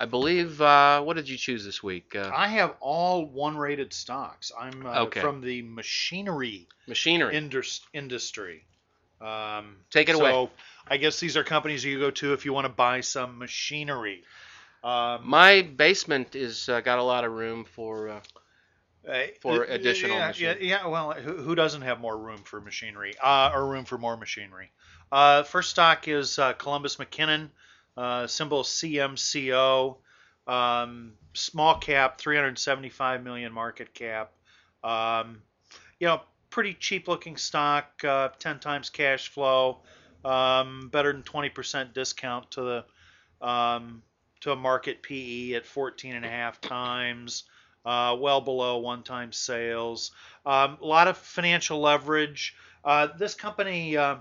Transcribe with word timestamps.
I 0.00 0.06
believe. 0.06 0.62
Uh, 0.62 1.02
what 1.02 1.16
did 1.16 1.28
you 1.28 1.36
choose 1.36 1.62
this 1.62 1.82
week? 1.82 2.16
Uh, 2.16 2.30
I 2.34 2.48
have 2.48 2.74
all 2.80 3.26
one-rated 3.26 3.92
stocks. 3.92 4.50
I'm 4.58 4.86
uh, 4.86 5.02
okay. 5.02 5.20
from 5.20 5.42
the 5.42 5.60
machinery 5.60 6.66
machinery 6.88 7.36
indus- 7.36 7.82
industry. 7.92 8.64
Um, 9.20 9.76
Take 9.90 10.08
it 10.08 10.16
so 10.16 10.22
away. 10.22 10.30
So 10.30 10.50
I 10.88 10.96
guess 10.96 11.20
these 11.20 11.36
are 11.36 11.44
companies 11.44 11.84
you 11.84 11.98
go 12.00 12.10
to 12.12 12.32
if 12.32 12.46
you 12.46 12.54
want 12.54 12.64
to 12.64 12.72
buy 12.72 13.02
some 13.02 13.38
machinery. 13.38 14.24
Um, 14.82 15.28
My 15.28 15.60
basement 15.60 16.34
is 16.34 16.70
uh, 16.70 16.80
got 16.80 16.98
a 16.98 17.02
lot 17.02 17.24
of 17.24 17.32
room 17.32 17.66
for. 17.66 18.08
Uh, 18.08 18.20
for 19.40 19.64
additional 19.64 20.16
yeah, 20.16 20.26
machinery. 20.28 20.68
Yeah, 20.68 20.82
yeah, 20.82 20.86
well, 20.86 21.12
who, 21.12 21.36
who, 21.38 21.54
doesn't 21.54 21.82
have 21.82 22.00
more 22.00 22.16
room 22.16 22.38
for 22.44 22.60
machinery 22.60 23.14
uh, 23.22 23.50
or 23.52 23.66
room 23.66 23.84
for 23.84 23.98
more 23.98 24.16
machinery? 24.16 24.70
Uh, 25.10 25.42
first 25.42 25.70
stock 25.70 26.06
is 26.06 26.38
uh, 26.38 26.52
Columbus 26.52 26.96
McKinnon 26.96 27.48
uh, 28.00 28.26
symbol 28.26 28.62
CMCO, 28.62 29.96
um, 30.46 31.12
small 31.34 31.76
cap, 31.76 32.18
375 32.18 33.22
million 33.22 33.52
market 33.52 33.92
cap. 33.92 34.32
Um, 34.82 35.42
you 35.98 36.06
know, 36.06 36.22
pretty 36.48 36.72
cheap 36.72 37.08
looking 37.08 37.36
stock, 37.36 38.02
uh, 38.02 38.30
10 38.38 38.58
times 38.58 38.88
cash 38.88 39.28
flow, 39.28 39.82
um, 40.24 40.88
better 40.90 41.12
than 41.12 41.22
20% 41.22 41.92
discount 41.92 42.50
to 42.52 42.62
the 42.62 43.46
um, 43.46 44.02
to 44.40 44.52
a 44.52 44.56
market 44.56 45.02
PE 45.02 45.52
at 45.52 45.66
14 45.66 46.14
and 46.14 46.24
a 46.24 46.28
half 46.28 46.58
times, 46.58 47.44
uh, 47.84 48.16
well 48.18 48.40
below 48.40 48.78
one 48.78 49.02
time 49.02 49.30
sales. 49.30 50.12
Um, 50.46 50.78
a 50.80 50.86
lot 50.86 51.06
of 51.06 51.18
financial 51.18 51.80
leverage. 51.80 52.56
Uh, 52.82 53.08
this 53.18 53.34
company 53.34 53.98
uh, 53.98 54.16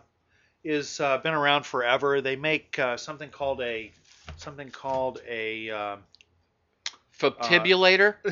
is 0.63 0.99
uh, 0.99 1.17
been 1.19 1.33
around 1.33 1.65
forever. 1.65 2.21
They 2.21 2.35
make 2.35 2.77
uh, 2.79 2.97
something 2.97 3.29
called 3.29 3.61
a 3.61 3.91
something 4.37 4.69
called 4.69 5.21
a 5.27 5.69
uh, 5.69 5.95
fibulator. 7.11 8.17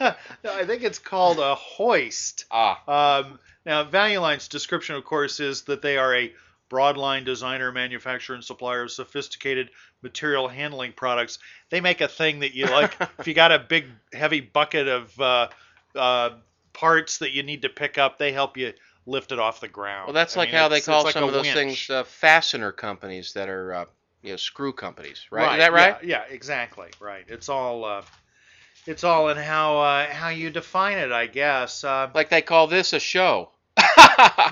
no, 0.00 0.12
I 0.44 0.64
think 0.64 0.82
it's 0.82 0.98
called 0.98 1.38
a 1.38 1.54
hoist. 1.54 2.44
Ah. 2.50 3.20
Um, 3.20 3.38
now, 3.66 3.84
Value 3.84 4.20
Line's 4.20 4.48
description, 4.48 4.96
of 4.96 5.04
course, 5.04 5.40
is 5.40 5.62
that 5.62 5.82
they 5.82 5.98
are 5.98 6.14
a 6.14 6.32
broadline 6.70 7.24
designer, 7.24 7.72
manufacturer, 7.72 8.34
and 8.34 8.44
supplier 8.44 8.82
of 8.84 8.90
sophisticated 8.90 9.70
material 10.02 10.48
handling 10.48 10.92
products. 10.92 11.38
They 11.70 11.80
make 11.80 12.00
a 12.00 12.08
thing 12.08 12.40
that 12.40 12.54
you 12.54 12.66
like. 12.66 12.96
if 13.18 13.26
you 13.26 13.34
got 13.34 13.52
a 13.52 13.58
big, 13.58 13.86
heavy 14.12 14.40
bucket 14.40 14.88
of 14.88 15.20
uh, 15.20 15.48
uh, 15.94 16.30
parts 16.72 17.18
that 17.18 17.32
you 17.32 17.42
need 17.42 17.62
to 17.62 17.68
pick 17.68 17.98
up, 17.98 18.18
they 18.18 18.32
help 18.32 18.56
you 18.56 18.72
lifted 19.08 19.38
off 19.38 19.60
the 19.60 19.68
ground. 19.68 20.06
Well, 20.06 20.14
that's 20.14 20.36
I 20.36 20.40
like 20.40 20.48
mean, 20.50 20.56
how 20.56 20.68
they 20.68 20.80
call 20.80 21.04
like 21.04 21.14
some 21.14 21.24
of 21.24 21.32
those 21.32 21.44
winch. 21.44 21.54
things 21.54 21.90
uh, 21.90 22.04
fastener 22.04 22.70
companies 22.70 23.32
that 23.32 23.48
are 23.48 23.74
uh, 23.74 23.84
you 24.22 24.30
know 24.32 24.36
screw 24.36 24.72
companies, 24.72 25.26
right? 25.30 25.46
right? 25.46 25.58
Is 25.58 25.64
that 25.64 25.72
right? 25.72 25.96
Yeah, 26.02 26.24
yeah, 26.28 26.34
exactly. 26.34 26.88
Right. 27.00 27.24
It's 27.26 27.48
all 27.48 27.84
uh, 27.84 28.02
it's 28.86 29.04
all 29.04 29.30
in 29.30 29.36
how 29.36 29.78
uh, 29.78 30.06
how 30.06 30.28
you 30.28 30.50
define 30.50 30.98
it, 30.98 31.10
I 31.10 31.26
guess. 31.26 31.82
Uh, 31.82 32.10
like 32.14 32.28
they 32.28 32.42
call 32.42 32.66
this 32.66 32.92
a 32.92 33.00
show. 33.00 33.50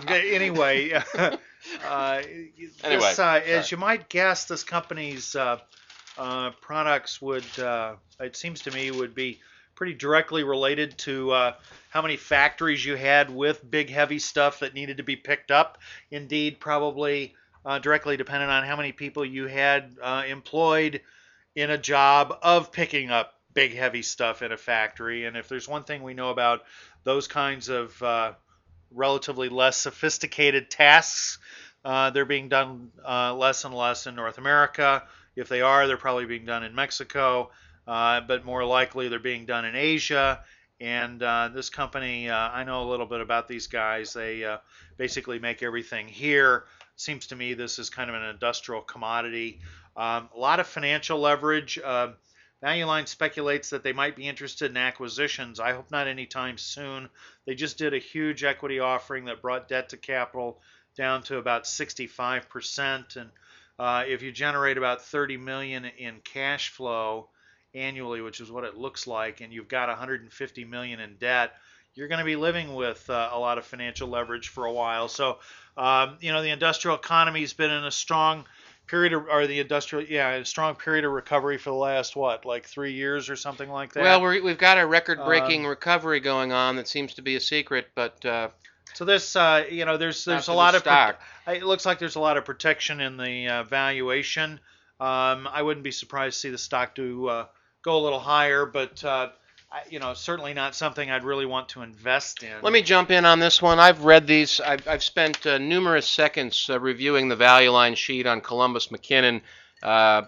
anyway, 0.08 0.92
uh, 1.14 1.36
anyway, 1.84 2.20
this, 2.82 3.18
as 3.18 3.70
you 3.70 3.76
might 3.76 4.08
guess, 4.08 4.46
this 4.46 4.64
company's 4.64 5.36
products 6.16 7.22
would 7.22 7.44
it 8.18 8.34
seems 8.34 8.62
to 8.62 8.70
me 8.70 8.90
would 8.90 9.14
be 9.14 9.40
pretty 9.76 9.94
directly 9.94 10.42
related 10.42 10.98
to 10.98 11.30
uh, 11.30 11.52
how 11.90 12.02
many 12.02 12.16
factories 12.16 12.84
you 12.84 12.96
had 12.96 13.30
with 13.30 13.70
big 13.70 13.90
heavy 13.90 14.18
stuff 14.18 14.60
that 14.60 14.74
needed 14.74 14.96
to 14.96 15.02
be 15.02 15.14
picked 15.14 15.50
up. 15.50 15.78
Indeed, 16.10 16.58
probably 16.58 17.34
uh, 17.64 17.78
directly 17.78 18.16
dependent 18.16 18.50
on 18.50 18.64
how 18.64 18.74
many 18.74 18.92
people 18.92 19.24
you 19.24 19.46
had 19.46 19.96
uh, 20.02 20.24
employed 20.26 21.02
in 21.54 21.70
a 21.70 21.78
job 21.78 22.38
of 22.42 22.72
picking 22.72 23.10
up 23.10 23.34
big 23.52 23.74
heavy 23.74 24.02
stuff 24.02 24.42
in 24.42 24.50
a 24.50 24.56
factory. 24.56 25.24
And 25.24 25.36
if 25.36 25.48
there's 25.48 25.68
one 25.68 25.84
thing 25.84 26.02
we 26.02 26.14
know 26.14 26.30
about 26.30 26.64
those 27.04 27.28
kinds 27.28 27.68
of 27.68 28.02
uh, 28.02 28.32
relatively 28.90 29.48
less 29.48 29.76
sophisticated 29.76 30.70
tasks, 30.70 31.38
uh, 31.84 32.10
they're 32.10 32.24
being 32.24 32.48
done 32.48 32.90
uh, 33.06 33.34
less 33.34 33.64
and 33.64 33.74
less 33.74 34.06
in 34.06 34.14
North 34.14 34.38
America. 34.38 35.04
If 35.34 35.48
they 35.48 35.60
are, 35.60 35.86
they're 35.86 35.96
probably 35.96 36.26
being 36.26 36.46
done 36.46 36.64
in 36.64 36.74
Mexico 36.74 37.50
uh, 37.86 38.20
but 38.22 38.44
more 38.44 38.64
likely 38.64 39.08
they're 39.08 39.18
being 39.18 39.46
done 39.46 39.64
in 39.64 39.76
Asia. 39.76 40.40
And 40.80 41.22
uh, 41.22 41.50
this 41.54 41.70
company, 41.70 42.28
uh, 42.28 42.36
I 42.36 42.64
know 42.64 42.82
a 42.82 42.88
little 42.90 43.06
bit 43.06 43.20
about 43.20 43.48
these 43.48 43.66
guys. 43.66 44.12
They 44.12 44.44
uh, 44.44 44.58
basically 44.98 45.38
make 45.38 45.62
everything 45.62 46.06
here. 46.08 46.64
Seems 46.96 47.28
to 47.28 47.36
me 47.36 47.54
this 47.54 47.78
is 47.78 47.88
kind 47.88 48.10
of 48.10 48.16
an 48.16 48.24
industrial 48.24 48.82
commodity. 48.82 49.60
Um, 49.96 50.28
a 50.34 50.38
lot 50.38 50.60
of 50.60 50.66
financial 50.66 51.18
leverage. 51.18 51.78
Uh, 51.82 52.08
Value 52.62 52.86
Line 52.86 53.06
speculates 53.06 53.70
that 53.70 53.82
they 53.82 53.92
might 53.92 54.16
be 54.16 54.26
interested 54.26 54.70
in 54.70 54.76
acquisitions. 54.76 55.60
I 55.60 55.72
hope 55.72 55.90
not 55.90 56.08
anytime 56.08 56.58
soon. 56.58 57.08
They 57.46 57.54
just 57.54 57.78
did 57.78 57.94
a 57.94 57.98
huge 57.98 58.44
equity 58.44 58.80
offering 58.80 59.26
that 59.26 59.42
brought 59.42 59.68
debt 59.68 59.90
to 59.90 59.96
capital 59.96 60.60
down 60.96 61.22
to 61.24 61.36
about 61.36 61.64
65%. 61.64 63.16
And 63.16 63.30
uh, 63.78 64.04
if 64.06 64.22
you 64.22 64.32
generate 64.32 64.78
about 64.78 65.02
30 65.02 65.36
million 65.36 65.84
in 65.84 66.20
cash 66.24 66.70
flow, 66.70 67.28
annually, 67.76 68.20
which 68.20 68.40
is 68.40 68.50
what 68.50 68.64
it 68.64 68.76
looks 68.76 69.06
like, 69.06 69.40
and 69.40 69.52
you've 69.52 69.68
got 69.68 69.88
150 69.88 70.64
million 70.64 71.00
in 71.00 71.16
debt, 71.16 71.52
you're 71.94 72.08
going 72.08 72.18
to 72.18 72.24
be 72.24 72.36
living 72.36 72.74
with 72.74 73.08
uh, 73.08 73.30
a 73.32 73.38
lot 73.38 73.58
of 73.58 73.64
financial 73.64 74.08
leverage 74.08 74.48
for 74.48 74.66
a 74.66 74.72
while. 74.72 75.08
So, 75.08 75.38
um, 75.76 76.16
you 76.20 76.32
know, 76.32 76.42
the 76.42 76.50
industrial 76.50 76.96
economy 76.96 77.40
has 77.40 77.52
been 77.52 77.70
in 77.70 77.84
a 77.84 77.90
strong 77.90 78.44
period 78.86 79.12
of, 79.12 79.26
or 79.28 79.46
the 79.46 79.60
industrial, 79.60 80.04
yeah, 80.04 80.30
a 80.34 80.44
strong 80.44 80.74
period 80.74 81.04
of 81.04 81.12
recovery 81.12 81.58
for 81.58 81.70
the 81.70 81.76
last 81.76 82.14
what, 82.14 82.44
like 82.44 82.66
three 82.66 82.92
years 82.92 83.28
or 83.30 83.36
something 83.36 83.68
like 83.68 83.92
that. 83.94 84.02
Well, 84.02 84.22
we 84.22 84.48
have 84.48 84.58
got 84.58 84.78
a 84.78 84.86
record-breaking 84.86 85.64
um, 85.64 85.70
recovery 85.70 86.20
going 86.20 86.52
on 86.52 86.76
that 86.76 86.88
seems 86.88 87.14
to 87.14 87.22
be 87.22 87.36
a 87.36 87.40
secret, 87.40 87.88
but. 87.94 88.24
Uh, 88.24 88.48
so 88.94 89.04
this, 89.04 89.36
uh, 89.36 89.64
you 89.70 89.84
know, 89.84 89.98
there's 89.98 90.24
there's 90.24 90.48
a 90.48 90.54
lot 90.54 90.74
of 90.74 90.80
stock. 90.80 91.20
it 91.46 91.64
looks 91.64 91.84
like 91.84 91.98
there's 91.98 92.14
a 92.14 92.20
lot 92.20 92.38
of 92.38 92.46
protection 92.46 93.00
in 93.00 93.18
the 93.18 93.48
uh, 93.48 93.62
valuation. 93.64 94.58
Um, 94.98 95.46
I 95.52 95.60
wouldn't 95.60 95.84
be 95.84 95.90
surprised 95.90 96.36
to 96.36 96.40
see 96.40 96.50
the 96.50 96.56
stock 96.56 96.94
do 96.94 97.26
uh, 97.26 97.46
go 97.86 97.96
a 97.96 98.02
little 98.02 98.18
higher, 98.18 98.66
but 98.66 99.02
uh, 99.04 99.28
you 99.88 100.00
know, 100.00 100.12
certainly 100.12 100.52
not 100.52 100.74
something 100.74 101.10
I'd 101.10 101.24
really 101.24 101.46
want 101.46 101.68
to 101.70 101.82
invest 101.82 102.42
in. 102.42 102.52
Let 102.62 102.72
me 102.72 102.82
jump 102.82 103.10
in 103.10 103.24
on 103.24 103.38
this 103.38 103.62
one. 103.62 103.78
I've 103.78 104.04
read 104.04 104.26
these. 104.26 104.60
I've, 104.60 104.86
I've 104.88 105.02
spent 105.02 105.46
uh, 105.46 105.58
numerous 105.58 106.06
seconds 106.06 106.68
uh, 106.68 106.80
reviewing 106.80 107.28
the 107.28 107.36
value 107.36 107.70
line 107.70 107.94
sheet 107.94 108.26
on 108.26 108.40
Columbus 108.40 108.88
McKinnon. 108.88 109.40
Uh, 109.82 110.22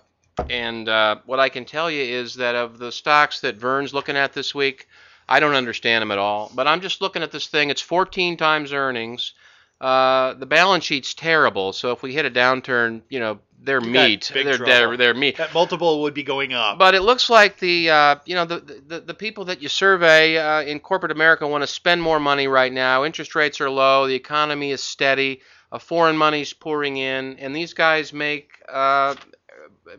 and 0.48 0.88
uh, 0.88 1.16
what 1.26 1.40
I 1.40 1.48
can 1.48 1.64
tell 1.64 1.90
you 1.90 2.02
is 2.02 2.36
that 2.36 2.54
of 2.54 2.78
the 2.78 2.92
stocks 2.92 3.40
that 3.40 3.56
Vern's 3.56 3.92
looking 3.92 4.16
at 4.16 4.32
this 4.32 4.54
week, 4.54 4.86
I 5.28 5.40
don't 5.40 5.54
understand 5.54 6.02
them 6.02 6.12
at 6.12 6.18
all. 6.18 6.52
But 6.54 6.68
I'm 6.68 6.80
just 6.80 7.00
looking 7.00 7.24
at 7.24 7.32
this 7.32 7.48
thing. 7.48 7.70
It's 7.70 7.82
14 7.82 8.36
times 8.36 8.72
earnings. 8.72 9.32
Uh, 9.80 10.34
the 10.34 10.46
balance 10.46 10.84
sheet's 10.84 11.14
terrible. 11.14 11.72
So 11.72 11.90
if 11.90 12.02
we 12.02 12.12
hit 12.12 12.24
a 12.24 12.30
downturn, 12.30 13.02
you 13.08 13.18
know, 13.18 13.40
they're 13.62 13.82
you 13.82 13.90
meat. 13.90 14.30
They're, 14.32 14.56
they're, 14.56 14.96
they're 14.96 15.14
meat. 15.14 15.36
That 15.36 15.52
multiple 15.52 16.02
would 16.02 16.14
be 16.14 16.22
going 16.22 16.52
up. 16.52 16.78
But 16.78 16.94
it 16.94 17.02
looks 17.02 17.28
like 17.28 17.58
the 17.58 17.90
uh, 17.90 18.16
you 18.24 18.34
know 18.34 18.44
the, 18.44 18.60
the 18.86 19.00
the 19.00 19.14
people 19.14 19.46
that 19.46 19.62
you 19.62 19.68
survey 19.68 20.36
uh, 20.38 20.62
in 20.62 20.80
corporate 20.80 21.12
America 21.12 21.46
want 21.46 21.62
to 21.62 21.66
spend 21.66 22.02
more 22.02 22.20
money 22.20 22.46
right 22.46 22.72
now. 22.72 23.04
Interest 23.04 23.34
rates 23.34 23.60
are 23.60 23.70
low. 23.70 24.06
The 24.06 24.14
economy 24.14 24.70
is 24.70 24.82
steady. 24.82 25.40
Uh, 25.70 25.78
foreign 25.78 26.16
money's 26.16 26.52
pouring 26.52 26.96
in, 26.96 27.36
and 27.38 27.54
these 27.54 27.74
guys 27.74 28.12
make 28.12 28.52
uh, 28.68 29.14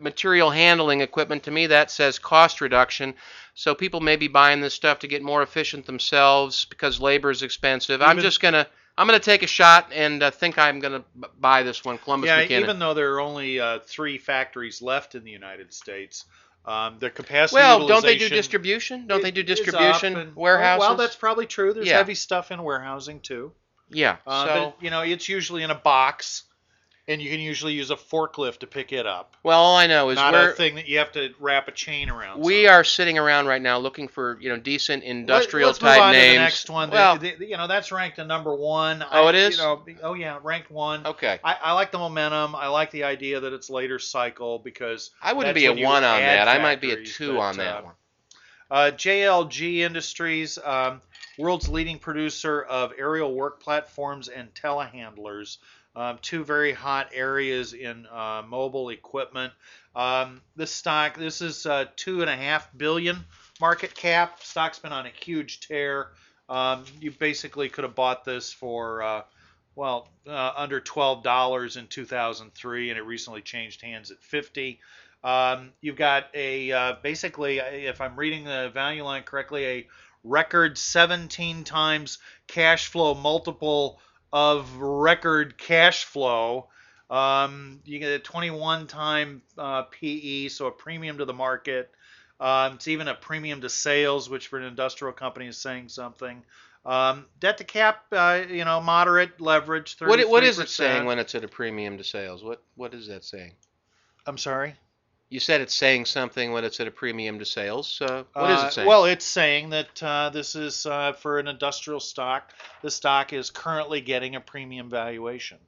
material 0.00 0.50
handling 0.50 1.00
equipment, 1.00 1.44
to 1.44 1.50
me 1.50 1.68
that 1.68 1.90
says 1.90 2.18
cost 2.18 2.60
reduction. 2.60 3.14
So 3.54 3.74
people 3.74 4.00
may 4.00 4.16
be 4.16 4.26
buying 4.26 4.60
this 4.60 4.74
stuff 4.74 5.00
to 5.00 5.08
get 5.08 5.22
more 5.22 5.42
efficient 5.42 5.86
themselves 5.86 6.64
because 6.64 7.00
labor 7.00 7.30
is 7.30 7.42
expensive. 7.42 8.02
I'm 8.02 8.18
just 8.18 8.40
gonna 8.40 8.66
I'm 9.00 9.06
gonna 9.06 9.18
take 9.18 9.42
a 9.42 9.46
shot 9.46 9.90
and 9.94 10.22
uh, 10.22 10.30
think 10.30 10.58
I'm 10.58 10.78
gonna 10.78 11.02
b- 11.18 11.26
buy 11.40 11.62
this 11.62 11.82
one, 11.84 11.96
Columbus 11.96 12.28
yeah, 12.28 12.44
McKinnon. 12.44 12.60
even 12.60 12.78
though 12.78 12.92
there 12.92 13.14
are 13.14 13.20
only 13.20 13.58
uh, 13.58 13.78
three 13.86 14.18
factories 14.18 14.82
left 14.82 15.14
in 15.14 15.24
the 15.24 15.30
United 15.30 15.72
States, 15.72 16.26
um, 16.66 16.98
their 16.98 17.08
capacity 17.08 17.54
well, 17.56 17.86
don't 17.86 18.02
they 18.02 18.18
do 18.18 18.28
distribution? 18.28 19.06
Don't 19.06 19.22
they 19.22 19.30
do 19.30 19.42
distribution 19.42 20.16
and- 20.16 20.36
warehouses? 20.36 20.80
Well, 20.80 20.96
that's 20.96 21.16
probably 21.16 21.46
true. 21.46 21.72
There's 21.72 21.86
Yeah. 21.86 21.96
heavy 21.96 22.14
stuff 22.14 22.50
in 22.50 22.62
warehousing 22.62 23.20
too. 23.20 23.52
yeah. 23.88 24.16
Uh, 24.26 24.46
so 24.46 24.74
but 24.76 24.84
you 24.84 24.90
know, 24.90 25.00
it's 25.00 25.28
usually 25.30 25.62
in 25.62 25.70
a 25.70 25.74
box, 25.74 26.42
and 27.10 27.20
you 27.20 27.28
can 27.28 27.40
usually 27.40 27.72
use 27.72 27.90
a 27.90 27.96
forklift 27.96 28.58
to 28.58 28.66
pick 28.66 28.92
it 28.92 29.06
up. 29.06 29.36
well, 29.42 29.60
all 29.60 29.76
I 29.76 29.86
know 29.86 30.10
is 30.10 30.16
Not 30.16 30.34
a 30.34 30.52
thing 30.52 30.76
that 30.76 30.88
you 30.88 30.98
have 30.98 31.12
to 31.12 31.34
wrap 31.40 31.68
a 31.68 31.72
chain 31.72 32.08
around. 32.08 32.40
we 32.40 32.68
are 32.68 32.84
sitting 32.84 33.18
around 33.18 33.46
right 33.46 33.60
now 33.60 33.78
looking 33.78 34.08
for 34.08 34.38
you 34.40 34.48
know 34.48 34.56
decent 34.56 35.02
industrial 35.02 35.68
Let's 35.68 35.78
type 35.78 35.96
move 35.98 36.04
on 36.04 36.12
names. 36.12 36.26
To 36.26 36.32
the 36.32 36.44
next 36.44 36.70
one. 36.70 36.90
Well, 36.90 37.18
the- 37.18 37.34
the- 37.34 37.46
you 37.46 37.56
know, 37.56 37.66
that's 37.66 37.90
ranked 37.90 38.18
a 38.18 38.24
number 38.24 38.54
one. 38.54 39.02
Oh, 39.10 39.26
I- 39.26 39.28
it 39.30 39.34
is? 39.34 39.56
You 39.56 39.62
know, 39.62 39.84
oh 40.02 40.14
yeah, 40.14 40.38
ranked 40.42 40.70
one. 40.70 41.06
okay. 41.06 41.40
I, 41.42 41.56
I 41.62 41.72
like 41.72 41.90
the 41.90 41.98
momentum. 41.98 42.54
I 42.54 42.68
like 42.68 42.90
the 42.90 43.04
idea 43.04 43.40
that 43.40 43.52
it's 43.52 43.68
later 43.68 43.98
cycle 43.98 44.58
because 44.58 45.10
I 45.20 45.32
wouldn't 45.32 45.54
be 45.54 45.66
a 45.66 45.72
one 45.72 46.04
on 46.04 46.20
that. 46.20 46.48
I 46.48 46.58
might 46.58 46.80
be 46.80 46.92
a 46.92 47.04
two 47.04 47.34
that, 47.34 47.38
on 47.38 47.56
that 47.56 47.76
uh, 47.76 47.82
one. 47.82 47.94
Uh, 48.70 48.90
JLG 48.92 49.78
Industries, 49.78 50.56
um, 50.62 51.00
world's 51.38 51.68
leading 51.68 51.98
producer 51.98 52.62
of 52.62 52.92
aerial 52.96 53.34
work 53.34 53.60
platforms 53.60 54.28
and 54.28 54.54
telehandlers. 54.54 55.58
Um, 55.96 56.18
two 56.22 56.44
very 56.44 56.72
hot 56.72 57.10
areas 57.12 57.72
in 57.72 58.06
uh, 58.06 58.42
mobile 58.46 58.90
equipment. 58.90 59.52
Um, 59.94 60.40
this 60.54 60.70
stock, 60.70 61.16
this 61.16 61.40
is 61.40 61.66
uh, 61.66 61.86
two 61.96 62.20
and 62.20 62.30
a 62.30 62.36
half 62.36 62.68
billion 62.76 63.24
market 63.60 63.94
cap. 63.94 64.42
Stock's 64.42 64.78
been 64.78 64.92
on 64.92 65.06
a 65.06 65.10
huge 65.10 65.60
tear. 65.60 66.08
Um, 66.48 66.84
you 67.00 67.10
basically 67.10 67.68
could 67.68 67.84
have 67.84 67.94
bought 67.94 68.24
this 68.24 68.52
for 68.52 69.02
uh, 69.02 69.22
well 69.74 70.08
uh, 70.28 70.52
under 70.56 70.80
twelve 70.80 71.22
dollars 71.22 71.76
in 71.76 71.86
2003, 71.88 72.90
and 72.90 72.98
it 72.98 73.02
recently 73.02 73.42
changed 73.42 73.82
hands 73.82 74.10
at 74.10 74.22
50. 74.22 74.80
Um, 75.22 75.70
you've 75.80 75.96
got 75.96 76.26
a 76.34 76.72
uh, 76.72 76.94
basically, 77.02 77.58
if 77.58 78.00
I'm 78.00 78.16
reading 78.16 78.44
the 78.44 78.70
value 78.72 79.04
line 79.04 79.22
correctly, 79.22 79.66
a 79.66 79.88
record 80.24 80.76
17 80.78 81.64
times 81.64 82.18
cash 82.46 82.88
flow 82.88 83.14
multiple 83.14 84.00
of 84.32 84.76
record 84.76 85.58
cash 85.58 86.04
flow. 86.04 86.68
Um, 87.10 87.80
you 87.84 87.98
get 87.98 88.12
a 88.12 88.18
21 88.18 88.86
time 88.86 89.42
uh, 89.58 89.82
PE, 89.82 90.48
so 90.48 90.66
a 90.66 90.70
premium 90.70 91.18
to 91.18 91.24
the 91.24 91.32
market. 91.32 91.90
Um, 92.38 92.74
it's 92.74 92.88
even 92.88 93.08
a 93.08 93.14
premium 93.14 93.60
to 93.62 93.68
sales, 93.68 94.30
which 94.30 94.48
for 94.48 94.58
an 94.58 94.64
industrial 94.64 95.12
company 95.12 95.46
is 95.46 95.58
saying 95.58 95.88
something. 95.88 96.42
Um, 96.86 97.26
debt 97.40 97.58
to 97.58 97.64
cap, 97.64 98.04
uh, 98.12 98.42
you 98.48 98.64
know, 98.64 98.80
moderate 98.80 99.40
leverage. 99.40 99.98
33%. 99.98 100.08
What 100.08 100.28
what 100.30 100.44
is 100.44 100.58
it 100.58 100.68
saying 100.70 101.04
when 101.04 101.18
it's 101.18 101.34
at 101.34 101.44
a 101.44 101.48
premium 101.48 101.98
to 101.98 102.04
sales? 102.04 102.42
What 102.42 102.62
what 102.76 102.94
is 102.94 103.08
that 103.08 103.24
saying? 103.24 103.52
I'm 104.26 104.38
sorry. 104.38 104.74
You 105.30 105.38
said 105.38 105.60
it's 105.60 105.76
saying 105.76 106.06
something 106.06 106.50
when 106.50 106.64
it's 106.64 106.80
at 106.80 106.88
a 106.88 106.90
premium 106.90 107.38
to 107.38 107.44
sales. 107.44 108.02
Uh, 108.02 108.24
what 108.32 108.50
is 108.50 108.62
Uh, 108.62 108.66
it 108.66 108.72
saying? 108.72 108.88
Well, 108.88 109.04
it's 109.04 109.24
saying 109.24 109.70
that 109.70 110.02
uh, 110.02 110.30
this 110.30 110.56
is 110.56 110.86
uh, 110.86 111.12
for 111.12 111.38
an 111.38 111.46
industrial 111.46 112.00
stock. 112.00 112.52
The 112.82 112.90
stock 112.90 113.32
is 113.32 113.48
currently 113.50 114.00
getting 114.00 114.34
a 114.34 114.40
premium 114.40 114.90
valuation. 114.90 115.58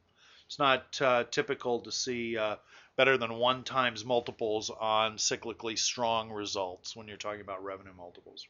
It's 0.46 0.58
not 0.58 1.00
uh, 1.00 1.24
typical 1.30 1.78
to 1.80 1.92
see 1.92 2.36
uh, 2.36 2.56
better 2.96 3.16
than 3.16 3.34
one 3.34 3.62
times 3.62 4.04
multiples 4.04 4.68
on 4.68 5.16
cyclically 5.16 5.78
strong 5.78 6.30
results 6.30 6.96
when 6.96 7.06
you're 7.06 7.16
talking 7.16 7.40
about 7.40 7.64
revenue 7.64 7.94
multiples. 7.96 8.46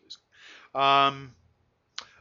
Um, 0.75 1.35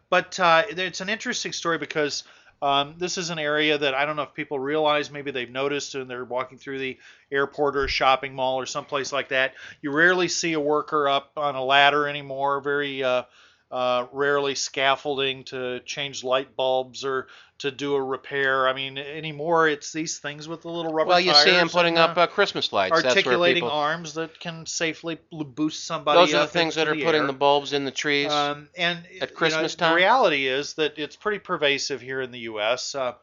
but 0.10 0.38
uh, 0.38 0.64
it's 0.68 1.00
an 1.00 1.08
interesting 1.08 1.54
story 1.54 1.78
because 1.78 2.26
um, 2.62 2.96
this 2.98 3.18
is 3.18 3.30
an 3.32 3.40
area 3.40 3.78
that 3.78 3.94
I 3.96 4.06
don't 4.06 4.16
know 4.16 4.22
if 4.24 4.34
people 4.34 4.60
realize. 4.60 5.10
Maybe 5.10 5.32
they've 5.32 5.50
noticed 5.50 5.96
and 5.96 6.10
they're 6.10 6.24
walking 6.26 6.58
through 6.58 6.80
the 6.80 6.98
airport 7.32 7.76
or 7.76 7.86
a 7.86 7.90
shopping 7.90 8.36
mall 8.36 8.60
or 8.60 8.66
someplace 8.66 9.12
like 9.12 9.30
that. 9.30 9.56
You 9.82 9.92
rarely 9.92 10.28
see 10.28 10.54
a 10.54 10.60
worker 10.60 11.10
up 11.10 11.32
on 11.38 11.56
a 11.56 11.64
ladder 11.64 12.08
anymore. 12.08 12.62
Very 12.62 13.04
uh, 13.04 13.24
uh, 13.72 14.06
rarely 14.12 14.56
scaffolding 14.56 15.46
to 15.46 15.80
change 15.82 16.24
light 16.24 16.56
bulbs 16.56 17.06
or 17.06 17.28
to 17.60 17.72
do 17.72 17.94
a 17.94 18.02
repair. 18.02 18.68
I 18.68 18.74
mean, 18.74 18.98
anymore 18.98 19.70
it's 19.70 19.94
these 19.94 20.20
things 20.20 20.48
with 20.48 20.64
the 20.64 20.70
little 20.70 20.92
rubber 20.92 21.10
well, 21.10 21.20
you 21.20 21.34
see 21.36 21.52
them 21.52 21.70
putting 21.70 21.98
and, 21.98 22.12
up 22.12 22.18
uh, 22.18 22.22
uh, 22.22 22.28
Christmas 22.28 22.74
lights. 22.74 22.92
That's 22.92 23.04
where 23.04 23.12
articulating 23.12 23.64
people. 23.64 23.70
arms 23.70 24.16
that 24.16 24.40
can 24.40 24.66
safely 24.66 25.20
boost 25.32 25.86
somebody. 25.86 26.20
Those 26.20 26.34
are 26.34 26.42
the 26.42 26.48
things 26.48 26.76
that 26.76 26.88
are 26.88 26.96
the 26.96 27.04
putting 27.04 27.22
air. 27.22 27.28
the 27.28 27.34
bulbs 27.34 27.72
in 27.72 27.86
the 27.86 27.92
trees. 27.92 28.32
Um, 28.32 28.68
and 28.76 29.00
at 29.22 29.30
you 29.30 29.36
Christmas 29.36 29.78
know, 29.78 29.86
time? 29.86 29.94
the 29.94 29.96
reality 29.98 30.48
is 30.48 30.74
that 30.74 30.98
it's 30.98 31.16
pretty 31.16 31.40
pervasive 31.40 32.02
here 32.02 32.22
in 32.22 32.32
the 32.32 32.40
U.S. 32.40 32.96
Uh, 32.96 33.14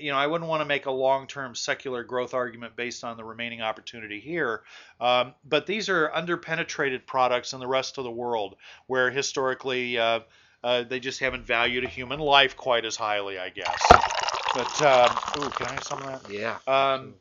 you 0.00 0.10
know, 0.10 0.18
I 0.18 0.26
wouldn't 0.26 0.48
want 0.48 0.60
to 0.60 0.64
make 0.64 0.86
a 0.86 0.90
long-term 0.90 1.54
secular 1.54 2.02
growth 2.02 2.34
argument 2.34 2.76
based 2.76 3.04
on 3.04 3.16
the 3.16 3.24
remaining 3.24 3.60
opportunity 3.60 4.20
here, 4.20 4.62
um, 5.00 5.34
but 5.48 5.66
these 5.66 5.88
are 5.88 6.12
under-penetrated 6.12 7.06
products 7.06 7.52
in 7.52 7.60
the 7.60 7.66
rest 7.66 7.98
of 7.98 8.04
the 8.04 8.10
world, 8.10 8.56
where 8.86 9.10
historically 9.10 9.98
uh, 9.98 10.20
uh, 10.64 10.82
they 10.82 11.00
just 11.00 11.20
haven't 11.20 11.46
valued 11.46 11.84
a 11.84 11.88
human 11.88 12.18
life 12.18 12.56
quite 12.56 12.84
as 12.84 12.96
highly, 12.96 13.38
I 13.38 13.50
guess. 13.50 13.86
But 14.54 14.82
um, 14.82 15.18
ooh, 15.38 15.50
can 15.50 15.66
I 15.66 15.72
have 15.74 15.84
some 15.84 16.02
of 16.02 16.22
that? 16.24 16.32
yeah. 16.32 16.58
um, 16.66 17.14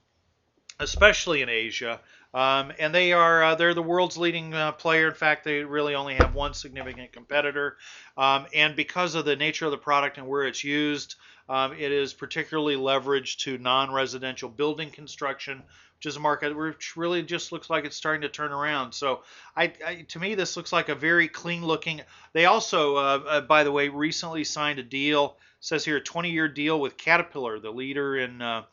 especially 0.80 1.42
in 1.42 1.50
Asia. 1.50 2.00
Um, 2.37 2.71
and 2.77 2.93
they 2.93 3.13
are 3.13 3.43
uh, 3.43 3.55
they're 3.55 3.73
the 3.73 3.81
world's 3.81 4.15
leading 4.15 4.53
uh, 4.53 4.71
player. 4.73 5.07
In 5.07 5.15
fact, 5.15 5.43
they 5.43 5.63
really 5.63 5.95
only 5.95 6.13
have 6.13 6.35
one 6.35 6.53
significant 6.53 7.11
competitor. 7.11 7.77
Um, 8.15 8.45
and 8.53 8.75
because 8.75 9.15
of 9.15 9.25
the 9.25 9.35
nature 9.35 9.65
of 9.65 9.71
the 9.71 9.77
product 9.79 10.19
and 10.19 10.27
where 10.27 10.45
it's 10.45 10.63
used, 10.63 11.15
um, 11.49 11.73
it 11.73 11.91
is 11.91 12.13
particularly 12.13 12.75
leveraged 12.75 13.39
to 13.39 13.57
non-residential 13.57 14.49
building 14.49 14.91
construction, 14.91 15.63
which 15.97 16.05
is 16.05 16.15
a 16.15 16.19
market 16.19 16.55
which 16.55 16.95
really 16.95 17.23
just 17.23 17.51
looks 17.51 17.71
like 17.71 17.85
it's 17.85 17.95
starting 17.95 18.21
to 18.21 18.29
turn 18.29 18.51
around. 18.51 18.91
So, 18.91 19.23
I, 19.55 19.73
I 19.83 20.05
to 20.09 20.19
me, 20.19 20.35
this 20.35 20.55
looks 20.55 20.71
like 20.71 20.89
a 20.89 20.95
very 20.95 21.27
clean-looking. 21.27 22.01
They 22.33 22.45
also, 22.45 22.97
uh, 22.97 23.23
uh, 23.27 23.41
by 23.41 23.63
the 23.63 23.71
way, 23.71 23.89
recently 23.89 24.43
signed 24.43 24.77
a 24.77 24.83
deal. 24.83 25.37
Says 25.59 25.83
here 25.83 25.97
a 25.97 26.01
20-year 26.01 26.49
deal 26.49 26.79
with 26.79 26.97
Caterpillar, 26.97 27.59
the 27.59 27.71
leader 27.71 28.15
in 28.15 28.43
uh, 28.43 28.65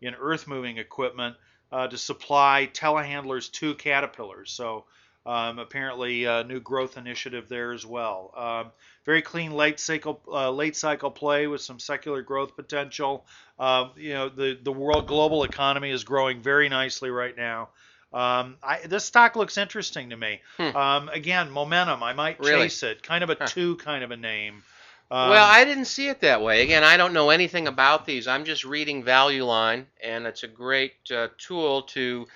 in 0.00 0.14
earth 0.14 0.48
moving 0.48 0.78
equipment 0.78 1.36
uh, 1.72 1.88
to 1.88 1.98
supply 1.98 2.68
telehandlers 2.72 3.50
to 3.52 3.74
caterpillars. 3.74 4.50
So 4.52 4.84
um, 5.26 5.58
apparently 5.58 6.24
a 6.24 6.44
new 6.44 6.60
growth 6.60 6.96
initiative 6.96 7.48
there 7.48 7.72
as 7.72 7.84
well. 7.84 8.32
Um, 8.36 8.72
very 9.04 9.22
clean 9.22 9.52
late 9.52 9.78
cycle 9.78 10.20
uh, 10.28 10.50
late 10.50 10.76
cycle 10.76 11.10
play 11.10 11.46
with 11.46 11.60
some 11.60 11.78
secular 11.78 12.22
growth 12.22 12.56
potential. 12.56 13.24
Um, 13.58 13.90
you 13.96 14.14
know 14.14 14.28
the 14.28 14.58
the 14.62 14.72
world 14.72 15.06
global 15.06 15.44
economy 15.44 15.90
is 15.90 16.04
growing 16.04 16.40
very 16.42 16.68
nicely 16.68 17.10
right 17.10 17.36
now. 17.36 17.68
Um, 18.12 18.56
I, 18.62 18.80
this 18.86 19.04
stock 19.04 19.36
looks 19.36 19.56
interesting 19.56 20.10
to 20.10 20.16
me. 20.16 20.40
Hmm. 20.56 20.76
Um, 20.76 21.08
again, 21.10 21.50
momentum. 21.50 22.02
I 22.02 22.12
might 22.12 22.40
Really? 22.40 22.68
chase 22.68 22.82
it. 22.82 23.02
Kind 23.02 23.22
of 23.22 23.30
a 23.30 23.36
Huh. 23.36 23.46
two 23.46 23.76
kind 23.76 24.02
of 24.02 24.10
a 24.10 24.16
name. 24.16 24.62
Um, 25.10 25.30
well, 25.30 25.44
I 25.44 25.64
didn't 25.64 25.86
see 25.86 26.08
it 26.08 26.20
that 26.20 26.40
way. 26.40 26.62
Again, 26.62 26.84
I 26.84 26.96
don't 26.96 27.12
know 27.12 27.30
anything 27.30 27.66
about 27.66 28.06
these. 28.06 28.28
I'm 28.28 28.44
just 28.44 28.64
reading 28.64 29.02
Value 29.02 29.44
Line, 29.44 29.86
and 30.02 30.24
it's 30.24 30.44
a 30.44 30.48
great 30.48 30.94
uh, 31.12 31.28
tool 31.36 31.82
to 31.82 32.28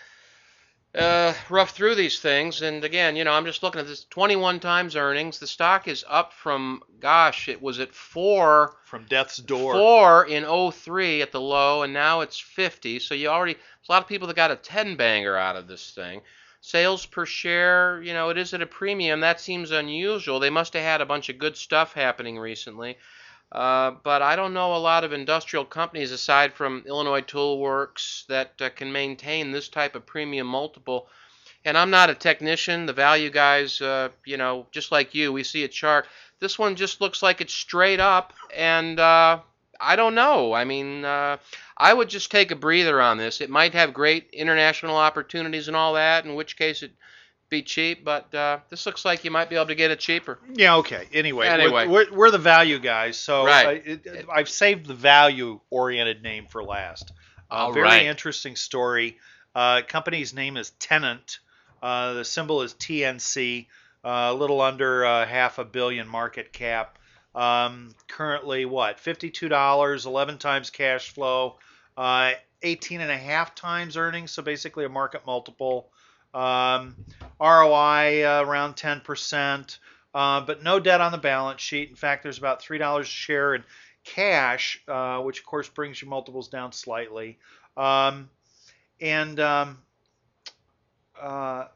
uh, 0.96 1.34
rough 1.48 1.70
through 1.70 1.94
these 1.94 2.18
things. 2.18 2.62
And 2.62 2.84
again, 2.84 3.14
you 3.14 3.22
know, 3.22 3.32
I'm 3.32 3.44
just 3.44 3.62
looking 3.62 3.80
at 3.80 3.86
this 3.86 4.04
21 4.04 4.58
times 4.58 4.96
earnings. 4.96 5.38
The 5.38 5.46
stock 5.46 5.86
is 5.86 6.04
up 6.08 6.32
from, 6.32 6.82
gosh, 6.98 7.48
it 7.48 7.62
was 7.62 7.78
at 7.78 7.94
four, 7.94 8.76
from 8.84 9.04
death's 9.08 9.36
door. 9.36 9.74
four 9.74 10.26
in 10.26 10.44
03 10.44 11.22
at 11.22 11.30
the 11.30 11.40
low, 11.40 11.82
and 11.82 11.92
now 11.92 12.22
it's 12.22 12.38
50. 12.38 12.98
So 12.98 13.14
you 13.14 13.28
already, 13.28 13.54
there's 13.54 13.88
a 13.88 13.92
lot 13.92 14.02
of 14.02 14.08
people 14.08 14.26
that 14.26 14.36
got 14.36 14.50
a 14.50 14.56
10 14.56 14.96
banger 14.96 15.36
out 15.36 15.54
of 15.54 15.68
this 15.68 15.92
thing. 15.92 16.22
Sales 16.66 17.04
per 17.04 17.26
share, 17.26 18.00
you 18.02 18.14
know, 18.14 18.30
it 18.30 18.38
is 18.38 18.54
at 18.54 18.62
a 18.62 18.66
premium. 18.66 19.20
That 19.20 19.38
seems 19.38 19.70
unusual. 19.70 20.40
They 20.40 20.48
must 20.48 20.72
have 20.72 20.82
had 20.82 21.02
a 21.02 21.06
bunch 21.06 21.28
of 21.28 21.36
good 21.36 21.58
stuff 21.58 21.92
happening 21.92 22.38
recently. 22.38 22.96
Uh, 23.52 23.90
but 24.02 24.22
I 24.22 24.34
don't 24.34 24.54
know 24.54 24.74
a 24.74 24.78
lot 24.78 25.04
of 25.04 25.12
industrial 25.12 25.66
companies 25.66 26.10
aside 26.10 26.54
from 26.54 26.82
Illinois 26.86 27.20
Tool 27.20 27.60
Works 27.60 28.24
that 28.30 28.54
uh, 28.62 28.70
can 28.70 28.90
maintain 28.90 29.52
this 29.52 29.68
type 29.68 29.94
of 29.94 30.06
premium 30.06 30.46
multiple. 30.46 31.06
And 31.66 31.76
I'm 31.76 31.90
not 31.90 32.08
a 32.08 32.14
technician. 32.14 32.86
The 32.86 32.94
value 32.94 33.28
guys, 33.28 33.82
uh, 33.82 34.08
you 34.24 34.38
know, 34.38 34.66
just 34.70 34.90
like 34.90 35.14
you, 35.14 35.34
we 35.34 35.44
see 35.44 35.64
a 35.64 35.68
chart. 35.68 36.06
This 36.40 36.58
one 36.58 36.76
just 36.76 36.98
looks 36.98 37.22
like 37.22 37.42
it's 37.42 37.52
straight 37.52 38.00
up, 38.00 38.32
and 38.56 38.98
uh, 38.98 39.40
I 39.80 39.96
don't 39.96 40.14
know. 40.14 40.52
I 40.52 40.64
mean, 40.64 41.04
uh, 41.04 41.38
I 41.76 41.92
would 41.92 42.08
just 42.08 42.30
take 42.30 42.50
a 42.50 42.56
breather 42.56 43.00
on 43.00 43.18
this. 43.18 43.40
It 43.40 43.50
might 43.50 43.74
have 43.74 43.92
great 43.94 44.30
international 44.32 44.96
opportunities 44.96 45.68
and 45.68 45.76
all 45.76 45.94
that, 45.94 46.24
in 46.24 46.34
which 46.34 46.56
case 46.56 46.82
it'd 46.82 46.96
be 47.48 47.62
cheap. 47.62 48.04
But 48.04 48.34
uh, 48.34 48.58
this 48.70 48.86
looks 48.86 49.04
like 49.04 49.24
you 49.24 49.30
might 49.30 49.50
be 49.50 49.56
able 49.56 49.66
to 49.66 49.74
get 49.74 49.90
it 49.90 49.98
cheaper. 50.00 50.38
Yeah. 50.54 50.76
Okay. 50.76 51.06
Anyway, 51.12 51.46
we're- 51.46 51.62
Anyway. 51.62 51.86
We're, 51.86 52.12
we're, 52.12 52.30
the 52.30 52.38
value 52.38 52.78
guys, 52.78 53.16
so 53.16 53.46
Right. 53.46 53.66
I, 53.66 53.70
it, 53.90 54.26
I've 54.32 54.48
saved 54.48 54.86
the 54.86 54.94
value-oriented 54.94 56.22
name 56.22 56.46
for 56.46 56.62
last. 56.64 57.12
Uh, 57.50 57.70
very 57.70 57.84
right. 57.84 58.06
interesting 58.06 58.56
story. 58.56 59.18
Uh, 59.54 59.82
company's 59.86 60.34
name 60.34 60.56
is 60.56 60.70
Tennant. 60.70 61.38
Uh, 61.82 62.14
the 62.14 62.24
symbol 62.24 62.62
is 62.62 62.74
TNC. 62.74 63.66
Uh, 64.04 64.30
a 64.30 64.34
little 64.34 64.60
under 64.60 65.04
uh, 65.04 65.26
half 65.26 65.58
a 65.58 65.64
billion 65.64 66.08
market 66.08 66.52
cap. 66.52 66.98
Um, 67.34 67.94
currently, 68.08 68.64
what? 68.64 68.98
$52, 68.98 70.06
11 70.06 70.38
times 70.38 70.70
cash 70.70 71.10
flow, 71.10 71.56
uh, 71.96 72.32
18 72.62 73.00
and 73.00 73.10
a 73.10 73.16
half 73.16 73.54
times 73.54 73.96
earnings, 73.96 74.30
so 74.30 74.42
basically 74.42 74.84
a 74.84 74.88
market 74.88 75.26
multiple. 75.26 75.90
Um, 76.32 76.96
ROI 77.40 78.24
uh, 78.24 78.44
around 78.44 78.74
10%, 78.74 79.78
uh, 80.14 80.40
but 80.40 80.62
no 80.62 80.80
debt 80.80 81.00
on 81.00 81.12
the 81.12 81.18
balance 81.18 81.60
sheet. 81.60 81.90
In 81.90 81.96
fact, 81.96 82.22
there's 82.22 82.38
about 82.38 82.62
$3 82.62 83.00
a 83.00 83.04
share 83.04 83.54
in 83.54 83.64
cash, 84.04 84.82
uh, 84.88 85.20
which 85.20 85.40
of 85.40 85.46
course 85.46 85.68
brings 85.68 86.00
your 86.00 86.08
multiples 86.08 86.48
down 86.48 86.72
slightly. 86.72 87.38
Um, 87.76 88.30
and 89.00 89.40
um, 89.40 89.78
uh, 91.20 91.66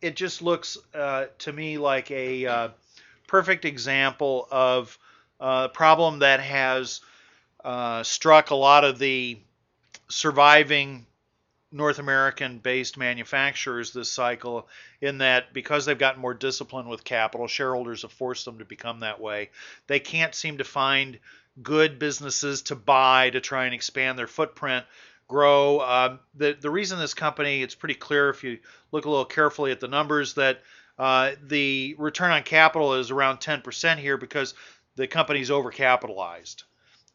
it 0.00 0.16
just 0.16 0.42
looks 0.42 0.78
uh, 0.94 1.26
to 1.38 1.52
me 1.52 1.78
like 1.78 2.10
a 2.10 2.46
uh, 2.46 2.68
perfect 3.32 3.64
example 3.64 4.46
of 4.50 4.98
a 5.40 5.66
problem 5.70 6.18
that 6.18 6.38
has 6.38 7.00
uh, 7.64 8.02
struck 8.02 8.50
a 8.50 8.54
lot 8.54 8.84
of 8.84 8.98
the 8.98 9.38
surviving 10.10 11.06
North 11.72 11.98
American 11.98 12.58
based 12.58 12.98
manufacturers 12.98 13.94
this 13.94 14.10
cycle 14.10 14.68
in 15.00 15.16
that 15.18 15.54
because 15.54 15.86
they've 15.86 15.98
gotten 15.98 16.20
more 16.20 16.34
disciplined 16.34 16.90
with 16.90 17.04
capital, 17.04 17.46
shareholders 17.46 18.02
have 18.02 18.12
forced 18.12 18.44
them 18.44 18.58
to 18.58 18.66
become 18.66 19.00
that 19.00 19.18
way. 19.18 19.48
They 19.86 19.98
can't 19.98 20.34
seem 20.34 20.58
to 20.58 20.64
find 20.64 21.18
good 21.62 21.98
businesses 21.98 22.60
to 22.64 22.74
buy 22.74 23.30
to 23.30 23.40
try 23.40 23.64
and 23.64 23.72
expand 23.72 24.18
their 24.18 24.26
footprint, 24.26 24.84
grow. 25.26 25.80
Um, 25.80 26.20
the, 26.34 26.54
the 26.60 26.70
reason 26.70 26.98
this 26.98 27.14
company, 27.14 27.62
it's 27.62 27.74
pretty 27.74 27.94
clear 27.94 28.28
if 28.28 28.44
you 28.44 28.58
look 28.90 29.06
a 29.06 29.08
little 29.08 29.24
carefully 29.24 29.72
at 29.72 29.80
the 29.80 29.88
numbers, 29.88 30.34
that 30.34 30.60
uh, 31.02 31.34
the 31.48 31.96
return 31.98 32.30
on 32.30 32.44
capital 32.44 32.94
is 32.94 33.10
around 33.10 33.38
10% 33.38 33.98
here 33.98 34.16
because 34.16 34.54
the 34.94 35.08
company's 35.08 35.50
overcapitalized. 35.50 36.62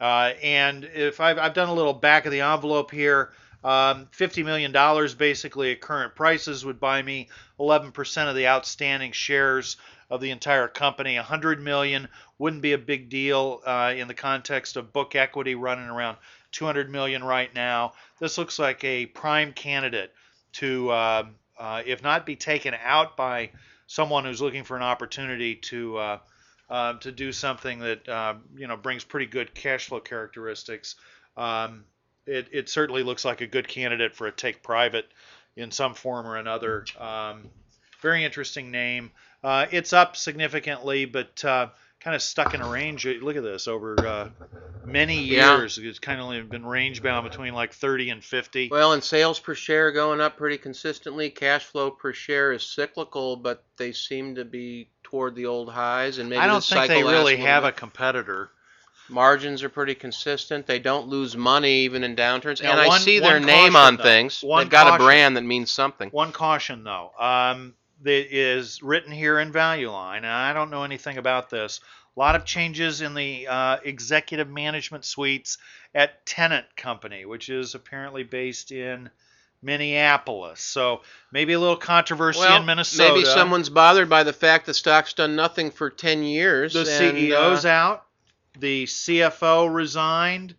Uh, 0.02 0.34
and 0.44 0.84
if 0.84 1.22
I've, 1.22 1.38
I've 1.38 1.54
done 1.54 1.70
a 1.70 1.74
little 1.74 1.94
back 1.94 2.26
of 2.26 2.34
the 2.34 2.42
envelope 2.42 2.92
here, 2.92 3.32
um, 3.64 4.10
$50 4.12 4.44
million 4.44 4.74
basically 5.18 5.72
at 5.72 5.80
current 5.80 6.16
prices 6.16 6.66
would 6.66 6.82
buy 6.82 7.02
me 7.02 7.30
11% 7.62 8.30
of 8.30 8.36
the 8.36 8.48
outstanding 8.48 9.14
shares 9.14 9.78
of 10.10 10.20
the 10.20 10.32
entire 10.32 10.68
company. 10.68 11.16
100 11.16 11.62
million 11.62 12.10
wouldn't 12.40 12.62
be 12.62 12.74
a 12.74 12.78
big 12.78 13.08
deal 13.08 13.62
uh, 13.66 13.94
in 13.96 14.10
the 14.10 14.14
context 14.14 14.76
of 14.76 14.92
book 14.92 15.16
equity 15.16 15.56
running 15.56 15.88
around 15.88 16.18
200 16.52 16.92
million 16.92 17.24
right 17.24 17.56
now. 17.56 17.94
This 18.20 18.38
looks 18.38 18.60
like 18.60 18.84
a 18.84 19.06
prime 19.06 19.54
candidate 19.54 20.14
to, 20.56 20.90
uh, 20.90 21.24
uh, 21.58 21.84
if 21.86 22.04
not 22.04 22.26
be 22.26 22.36
taken 22.36 22.74
out 22.84 23.16
by 23.16 23.52
someone 23.88 24.26
who's 24.26 24.42
looking 24.42 24.64
for 24.64 24.76
an 24.76 24.84
opportunity 24.84 25.56
to 25.56 25.98
uh, 25.98 26.20
uh, 26.70 26.94
to 27.00 27.12
do 27.12 27.32
something 27.32 27.80
that 27.80 28.08
uh, 28.08 28.36
you 28.56 28.68
know 28.68 28.78
brings 28.78 29.04
pretty 29.04 29.26
good 29.26 29.54
cash 29.56 29.88
flow 29.88 30.00
characteristics. 30.00 30.96
Um, 31.36 31.86
it, 32.26 32.50
it 32.52 32.70
certainly 32.70 33.04
looks 33.04 33.24
like 33.24 33.42
a 33.42 33.48
good 33.48 33.68
candidate 33.68 34.16
for 34.16 34.28
a 34.28 34.32
take 34.32 34.62
private 34.62 35.08
in 35.56 35.72
some 35.72 35.94
form 35.94 36.28
or 36.28 36.36
another. 36.36 36.86
Um, 37.00 37.50
very 38.02 38.26
interesting 38.26 38.70
name. 38.70 39.12
Uh, 39.44 39.66
it's 39.72 39.94
up 39.94 40.18
significantly, 40.18 41.06
but 41.06 41.44
uh, 41.46 41.70
kind 42.00 42.16
of 42.16 42.22
stuck 42.22 42.54
in 42.54 42.62
a 42.62 42.70
range. 42.70 43.06
Look 43.06 43.36
at 43.36 43.44
this 43.44 43.68
over 43.68 44.06
uh, 44.06 44.30
many 44.84 45.22
Yeah. 45.24 45.58
years. 45.58 45.78
It's 45.78 46.00
kind 46.00 46.20
of 46.20 46.26
only 46.26 46.42
been 46.42 46.66
range 46.66 47.02
bound 47.02 47.30
between 47.30 47.54
like 47.54 47.74
30 47.74 48.10
and 48.10 48.24
50. 48.24 48.70
Well, 48.72 48.94
and 48.94 49.04
sales 49.04 49.40
per 49.40 49.56
share 49.56 49.92
going 49.92 50.22
up 50.22 50.38
pretty 50.38 50.58
consistently. 50.58 51.30
Cash 51.30 51.66
flow 51.66 51.92
per 51.92 52.14
share 52.14 52.54
is 52.54 52.64
cyclical, 52.64 53.36
but 53.36 53.64
they 53.78 53.92
seem 53.92 54.36
to 54.36 54.46
be 54.46 54.90
toward 55.04 55.36
the 55.36 55.46
old 55.46 55.72
highs. 55.72 56.18
And 56.18 56.30
maybe 56.30 56.40
I 56.40 56.48
don't 56.48 56.64
think 56.64 56.88
they 56.88 57.04
really 57.04 57.38
have 57.38 57.64
a 57.64 57.72
competitor. 57.72 58.52
Margins 59.10 59.64
are 59.64 59.70
pretty 59.70 59.96
consistent. 59.96 60.68
They 60.68 60.80
don't 60.80 61.08
lose 61.08 61.38
money 61.38 61.80
even 61.86 62.04
in 62.04 62.16
downturns. 62.16 62.62
Now, 62.62 62.72
and 62.72 62.82
I 62.82 62.98
see 62.98 63.20
their 63.20 63.40
name 63.40 63.72
caution, 63.72 63.76
on 63.76 63.96
though. 63.96 64.04
things. 64.04 64.42
One 64.44 64.64
They've 64.66 64.70
got 64.70 64.96
a 65.00 65.04
brand 65.04 65.38
that 65.38 65.44
means 65.44 65.72
something. 65.72 66.10
One 66.10 66.34
caution 66.34 66.84
though, 66.84 67.12
um, 67.18 67.74
that 68.04 68.36
is 68.36 68.82
written 68.84 69.12
here 69.12 69.40
in 69.40 69.52
Value 69.52 69.92
Line, 69.92 70.24
and 70.24 70.32
I 70.34 70.54
don't 70.54 70.70
know 70.70 70.84
anything 70.84 71.18
about 71.18 71.50
this. 71.50 71.80
A 72.16 72.20
lot 72.20 72.36
of 72.36 72.46
changes 72.46 73.02
in 73.02 73.14
the 73.14 73.48
uh, 73.48 73.78
executive 73.84 74.50
management 74.50 75.06
suites 75.06 75.58
at 75.94 76.26
Tennant 76.26 76.66
Company, 76.76 77.26
which 77.26 77.50
is 77.50 77.76
apparently 77.76 78.24
based 78.24 78.72
in 78.72 79.10
Minneapolis. 79.62 80.62
So 80.62 81.02
maybe 81.32 81.54
a 81.54 81.60
little 81.60 81.78
controversy 81.78 82.40
Well, 82.40 82.60
in 82.60 82.66
Minnesota. 82.66 83.14
maybe 83.14 83.26
someone's 83.26 83.70
bothered 83.70 84.10
by 84.10 84.24
the 84.24 84.34
fact 84.34 84.66
the 84.66 84.74
stock's 84.74 85.14
done 85.14 85.36
nothing 85.36 85.72
for 85.72 85.90
10 85.90 86.24
years. 86.24 86.74
the 86.74 86.80
and, 86.80 87.18
CEO's 87.18 87.66
uh, 87.66 87.70
out, 87.70 88.06
the 88.60 88.86
CFO 88.86 89.74
resigned, 89.74 90.56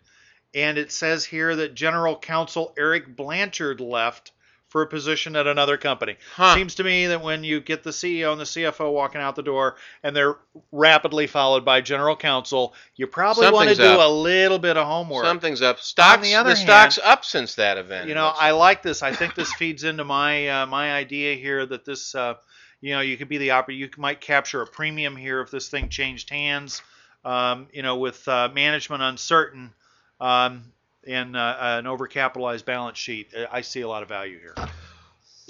and 0.55 0.79
it 0.79 0.93
says 0.93 1.25
here 1.25 1.57
that 1.57 1.75
General 1.75 2.17
Counsel 2.19 2.73
Eric 2.79 3.17
Blanchard 3.17 3.81
left 3.81 4.33
for 4.69 4.83
a 4.83 4.87
position 4.87 5.35
at 5.35 5.47
another 5.47 5.77
company. 5.77 6.17
Huh. 6.35 6.55
Seems 6.55 6.75
to 6.77 6.85
me 6.85 7.07
that 7.07 7.23
when 7.23 7.43
you 7.43 7.61
get 7.61 7.83
the 7.83 7.91
CEO 7.91 8.33
and 8.33 8.41
the 8.41 8.45
CFO 8.45 8.93
walking 8.93 9.21
out 9.21 9.35
the 9.35 9.43
door 9.43 9.77
and 10.03 10.15
they're 10.15 10.37
rapidly 10.73 11.27
followed 11.27 11.65
by 11.65 11.81
General 11.81 12.17
Counsel, 12.17 12.75
you 12.95 13.07
probably 13.07 13.51
want 13.51 13.71
to 13.71 13.75
do 13.75 13.83
up. 13.83 14.09
a 14.09 14.13
little 14.13 14.59
bit 14.59 14.77
of 14.77 14.87
homework. 14.87 15.25
Something's 15.25 15.63
up. 15.63 15.81
Stocks. 15.81 16.23
the 16.23 16.35
other 16.35 16.55
stock's 16.55 16.99
up 16.99 17.25
since 17.25 17.55
that 17.55 17.79
event. 17.79 18.09
You 18.09 18.15
know, 18.15 18.33
I 18.35 18.51
like 18.51 18.83
this. 18.83 19.03
I 19.03 19.13
think 19.15 19.35
this 19.35 19.53
feeds 19.55 19.85
into 19.85 20.05
my 20.05 20.49
uh, 20.49 20.67
my 20.67 20.93
idea 20.93 21.35
here 21.37 21.65
that 21.65 21.87
this, 21.87 22.15
uh, 22.15 22.35
you 22.83 22.93
know, 22.93 23.01
you 23.01 23.17
could 23.17 23.29
be 23.29 23.39
the 23.39 23.53
opera. 23.53 23.75
You 23.75 23.89
might 23.97 24.21
capture 24.21 24.61
a 24.61 24.67
premium 24.67 25.17
here 25.17 25.41
if 25.41 25.51
this 25.51 25.69
thing 25.69 25.89
changed 25.89 26.29
hands. 26.31 26.83
Um, 27.25 27.69
you 27.73 27.83
know, 27.83 27.97
with 27.97 28.27
uh, 28.29 28.49
management 28.55 29.03
uncertain 29.03 29.73
um, 30.21 30.73
and 31.09 31.37
uh, 31.37 31.57
an 31.61 31.85
overcapitalized 31.85 32.65
balance 32.65 32.99
sheet, 32.99 33.33
uh, 33.37 33.47
I 33.51 33.63
see 33.63 33.81
a 33.81 33.89
lot 33.89 34.03
of 34.03 34.09
value 34.09 34.39
here. 34.39 34.55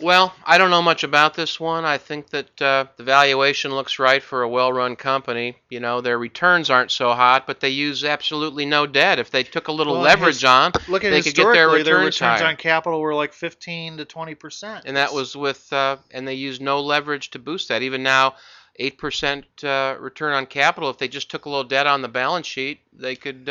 Well, 0.01 0.33
I 0.45 0.59
don't 0.59 0.71
know 0.71 0.83
much 0.83 1.03
about 1.03 1.35
this 1.35 1.59
one. 1.59 1.85
I 1.85 1.99
think 1.99 2.31
that 2.31 2.63
uh, 2.63 2.85
the 2.97 3.03
valuation 3.03 3.73
looks 3.73 3.99
right 3.99 4.23
for 4.23 4.43
a 4.43 4.49
well-run 4.49 4.95
company. 4.95 5.57
You 5.71 5.81
know, 5.81 6.01
their 6.01 6.17
returns 6.17 6.71
aren't 6.71 6.93
so 6.93 7.13
hot, 7.15 7.49
but 7.49 7.59
they 7.59 7.71
use 7.71 8.05
absolutely 8.05 8.65
no 8.65 8.87
debt. 8.87 9.19
If 9.19 9.33
they 9.33 9.43
took 9.43 9.67
a 9.67 9.73
little 9.73 9.95
Well, 9.95 10.03
leverage 10.03 10.45
on, 10.45 10.73
Look 10.89 11.03
at 11.03 11.11
They 11.11 11.23
could 11.23 11.35
get 11.35 11.53
their 11.53 11.65
historically, 11.65 11.83
their 11.83 11.97
returns 11.97 12.21
returns 12.21 12.43
on 12.43 12.57
capital 12.57 13.01
were 13.01 13.15
like 13.15 13.33
15 13.33 13.97
to 13.97 14.05
20 14.05 14.35
percent, 14.37 14.85
and 14.87 14.97
that 14.97 15.13
was 15.13 15.35
with, 15.35 15.73
uh, 15.73 15.97
and 16.13 16.29
they 16.29 16.35
use 16.35 16.61
no 16.61 16.81
leverage 16.81 17.31
to 17.31 17.41
boost 17.41 17.69
that. 17.69 17.83
Even 17.83 18.05
now, 18.05 18.37
eight 18.77 18.99
percent 18.99 19.47
uh, 19.65 19.97
return 19.99 20.33
on 20.33 20.47
capital. 20.47 20.91
If 20.91 20.99
they 20.99 21.09
just 21.09 21.29
took 21.29 21.47
a 21.47 21.49
little 21.49 21.65
debt 21.65 21.89
on 21.89 22.03
the 22.03 22.09
balance 22.09 22.47
sheet, 22.47 22.79
they 22.93 23.17
could. 23.17 23.49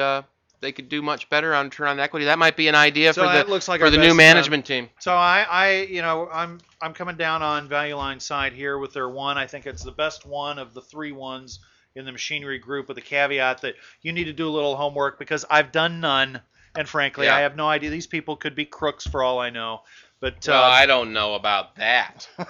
They 0.59 0.71
could 0.71 0.89
do 0.89 1.01
much 1.01 1.29
better 1.29 1.53
on 1.53 1.65
return 1.65 1.87
on 1.87 1.99
equity. 1.99 2.25
That 2.25 2.39
might 2.39 2.57
be 2.57 2.67
an 2.67 2.75
idea 2.75 3.13
So 3.13 3.23
for 3.23 3.31
the 3.31 3.43
looks 3.49 3.67
like 3.67 3.79
for 3.79 3.89
the 3.89 3.97
new 3.97 4.15
management 4.15 4.65
team. 4.65 4.89
So 4.99 5.13
I, 5.13 5.45
I, 5.49 5.71
you 5.83 6.01
know, 6.01 6.27
I'm 6.31 6.59
I'm 6.81 6.93
coming 6.93 7.15
down 7.15 7.43
on 7.43 7.67
Value 7.67 7.95
Line 7.95 8.19
side 8.19 8.53
here 8.53 8.77
with 8.77 8.93
their 8.93 9.07
one. 9.07 9.37
I 9.37 9.45
think 9.45 9.67
it's 9.67 9.83
the 9.83 9.91
best 9.91 10.25
one 10.25 10.57
of 10.57 10.73
the 10.73 10.81
three 10.81 11.11
ones 11.11 11.59
in 11.95 12.05
the 12.05 12.11
machinery 12.11 12.59
group, 12.59 12.87
with 12.87 12.95
the 12.95 13.01
caveat 13.01 13.61
that 13.61 13.75
you 14.01 14.13
need 14.13 14.25
to 14.25 14.33
do 14.33 14.47
a 14.47 14.51
little 14.51 14.75
homework 14.75 15.17
because 15.19 15.45
I've 15.49 15.71
done 15.71 15.99
none, 15.99 16.41
and 16.75 16.87
frankly, 16.87 17.25
Yeah. 17.25 17.35
I 17.35 17.41
have 17.41 17.55
no 17.55 17.67
idea. 17.67 17.89
These 17.89 18.07
people 18.07 18.35
could 18.35 18.55
be 18.55 18.65
crooks 18.65 19.05
for 19.05 19.23
all 19.23 19.39
I 19.39 19.49
know. 19.49 19.81
But 20.19 20.45
Well, 20.47 20.63
uh, 20.63 20.67
I 20.67 20.87
don't 20.87 21.13
know 21.13 21.35
about 21.35 21.75
that. 21.75 22.27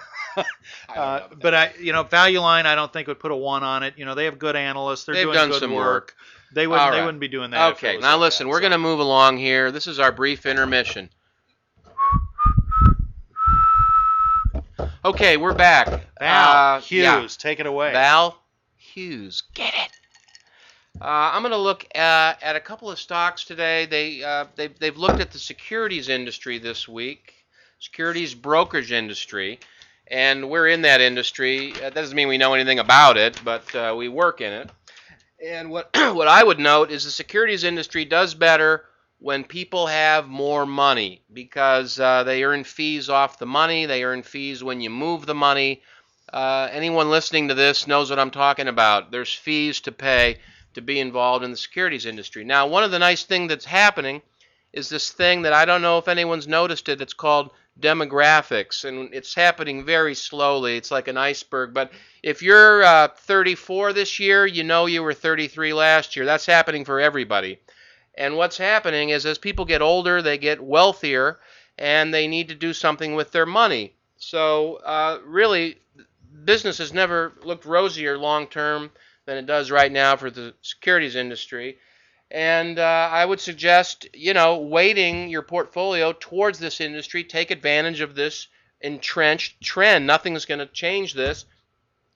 Uh, 0.96 1.28
but 1.42 1.54
I, 1.56 1.74
you 1.80 1.94
know, 1.94 2.04
Value 2.04 2.40
Line, 2.42 2.68
I 2.68 2.76
don't 2.76 2.94
think 2.94 3.08
would 3.08 3.20
put 3.20 3.32
a 3.32 3.36
one 3.36 3.64
on 3.64 3.82
it. 3.82 3.96
You 3.98 4.06
know, 4.06 4.14
they 4.14 4.26
have 4.26 4.38
good 4.38 4.56
analysts. 4.56 5.06
They're 5.06 5.16
They've 5.16 5.26
doing 5.26 5.34
done 5.34 5.50
good 5.50 5.62
some 5.62 5.74
work. 5.74 5.86
work. 5.86 6.16
They 6.54 6.68
wouldn't. 6.68 6.86
All 6.86 6.92
They 6.92 6.98
right. 7.00 7.06
wouldn't 7.06 7.20
be 7.22 7.28
doing 7.28 7.52
that. 7.52 7.72
if 7.72 7.84
it 7.84 7.88
Okay, 7.88 7.96
was 7.98 8.04
now 8.04 8.14
like 8.14 8.22
listen, 8.22 8.48
that, 8.48 8.52
we're 8.52 8.58
so. 8.58 8.62
going 8.62 8.72
to 8.72 8.78
move 8.78 9.00
along 9.00 9.38
here. 9.38 9.72
This 9.72 9.88
is 9.88 10.00
our 10.00 10.12
brief 10.12 10.46
intermission. 10.46 11.10
Okay, 15.04 15.38
we're 15.38 15.54
back. 15.54 15.88
Val 16.20 16.78
Uh, 16.78 16.80
Hughes, 16.82 17.04
yeah, 17.04 17.28
take 17.38 17.60
it 17.60 17.66
away. 17.66 17.92
Val 17.94 18.38
Hughes, 18.78 19.44
get 19.54 19.74
it. 19.74 19.90
Uh, 21.00 21.06
I'm 21.34 21.42
going 21.44 21.52
to 21.52 21.58
look 21.58 21.86
at, 21.96 22.42
at 22.42 22.56
a 22.56 22.60
couple 22.60 22.90
of 22.90 22.98
stocks 23.00 23.44
today. 23.44 23.86
They 23.86 24.24
uh, 24.24 24.46
they've, 24.56 24.78
they've 24.80 24.98
looked 24.98 25.20
at 25.20 25.32
the 25.32 25.40
securities 25.40 26.10
industry 26.10 26.58
this 26.58 26.88
week, 26.88 27.34
securities 27.80 28.34
brokerage 28.34 28.92
industry, 28.92 29.60
and 30.08 30.50
we're 30.50 30.68
in 30.68 30.82
that 30.82 31.02
industry. 31.02 31.74
Uh, 31.74 31.82
that 31.82 31.94
doesn't 31.96 32.16
mean 32.16 32.28
we 32.28 32.38
know 32.38 32.54
anything 32.54 32.80
about 32.80 33.18
it, 33.18 33.40
but 33.46 33.74
uh, 33.76 33.94
we 33.98 34.10
work 34.10 34.42
in 34.42 34.52
it. 34.52 34.70
And 35.44 35.70
what 35.70 35.90
what 35.96 36.28
I 36.28 36.44
would 36.44 36.60
note 36.60 36.92
is 36.92 37.04
the 37.04 37.12
securities 37.12 37.64
industry 37.64 38.06
does 38.06 38.34
better 38.34 38.86
when 39.20 39.44
people 39.44 39.88
have 39.88 40.28
more 40.28 40.66
money 40.66 41.22
because 41.34 42.00
uh, 42.00 42.24
they 42.24 42.44
earn 42.44 42.64
fees 42.64 43.10
off 43.10 43.40
the 43.40 43.46
money. 43.46 43.86
They 43.86 44.04
earn 44.04 44.24
fees 44.24 44.64
when 44.64 44.82
you 44.82 44.90
move 44.90 45.26
the 45.26 45.36
money. 45.36 45.82
Uh, 46.32 46.68
anyone 46.72 47.10
listening 47.10 47.48
to 47.48 47.54
this 47.54 47.88
knows 47.88 48.10
what 48.10 48.20
I'm 48.20 48.32
talking 48.32 48.68
about. 48.68 49.12
There's 49.12 49.34
fees 49.34 49.82
to 49.82 49.92
pay 49.92 50.40
to 50.74 50.82
be 50.82 51.00
involved 51.00 51.44
in 51.44 51.52
the 51.52 51.58
securities 51.58 52.06
industry. 52.06 52.44
Now, 52.44 52.68
one 52.68 52.84
of 52.84 52.92
the 52.92 53.00
nice 53.00 53.24
things 53.24 53.50
that's 53.50 53.66
happening 53.66 54.22
is 54.74 54.90
this 54.90 55.12
thing 55.12 55.44
that 55.44 55.54
I 55.54 55.66
don't 55.66 55.82
know 55.82 55.98
if 55.98 56.08
anyone's 56.08 56.48
noticed 56.48 56.90
it. 56.90 57.02
It's 57.02 57.14
called 57.14 57.52
demographics, 57.80 58.86
and 58.86 59.14
it's 59.14 59.34
happening 59.34 59.86
very 59.86 60.16
slowly. 60.16 60.78
It's 60.78 60.92
like 60.92 61.08
an 61.08 61.18
iceberg. 61.18 61.74
But 61.74 61.92
if 62.24 62.42
you're 62.42 62.84
uh, 62.84 63.10
34 63.10 63.94
this 63.94 64.20
year, 64.20 64.46
you 64.46 64.64
know 64.64 64.86
you 64.86 65.04
were 65.04 65.14
33 65.14 65.74
last 65.74 66.16
year. 66.16 66.26
That's 66.26 66.46
happening 66.46 66.86
for 66.86 67.00
everybody. 67.00 67.60
And 68.16 68.36
what's 68.36 68.58
happening 68.58 69.10
is 69.10 69.26
as 69.26 69.38
people 69.38 69.66
get 69.66 69.82
older, 69.82 70.22
they 70.22 70.38
get 70.38 70.64
wealthier, 70.64 71.40
and 71.78 72.14
they 72.14 72.28
need 72.28 72.50
to 72.50 72.56
do 72.56 72.74
something 72.74 73.16
with 73.16 73.32
their 73.32 73.46
money. 73.46 73.94
So 74.18 74.78
uh, 74.78 75.20
really, 75.24 75.78
business 76.44 76.80
has 76.80 76.94
never 76.94 77.34
looked 77.44 77.66
rosier 77.66 78.18
long 78.18 78.48
term 78.48 78.90
than 79.26 79.38
it 79.38 79.46
does 79.46 79.70
right 79.70 79.92
now 79.92 80.16
for 80.16 80.32
the 80.32 80.56
securities 80.62 81.16
industry. 81.16 81.78
And 82.30 82.78
uh, 82.78 83.10
I 83.12 83.24
would 83.24 83.40
suggest, 83.40 84.08
you 84.14 84.34
know, 84.34 84.58
weighting 84.58 85.30
your 85.30 85.42
portfolio 85.42 86.14
towards 86.14 86.60
this 86.60 86.82
industry. 86.82 87.24
Take 87.24 87.52
advantage 87.52 88.02
of 88.02 88.16
this 88.16 88.48
entrenched 88.82 89.62
trend. 89.62 90.06
Nothing's 90.06 90.46
going 90.46 90.60
to 90.60 90.66
change 90.66 91.14
this. 91.14 91.46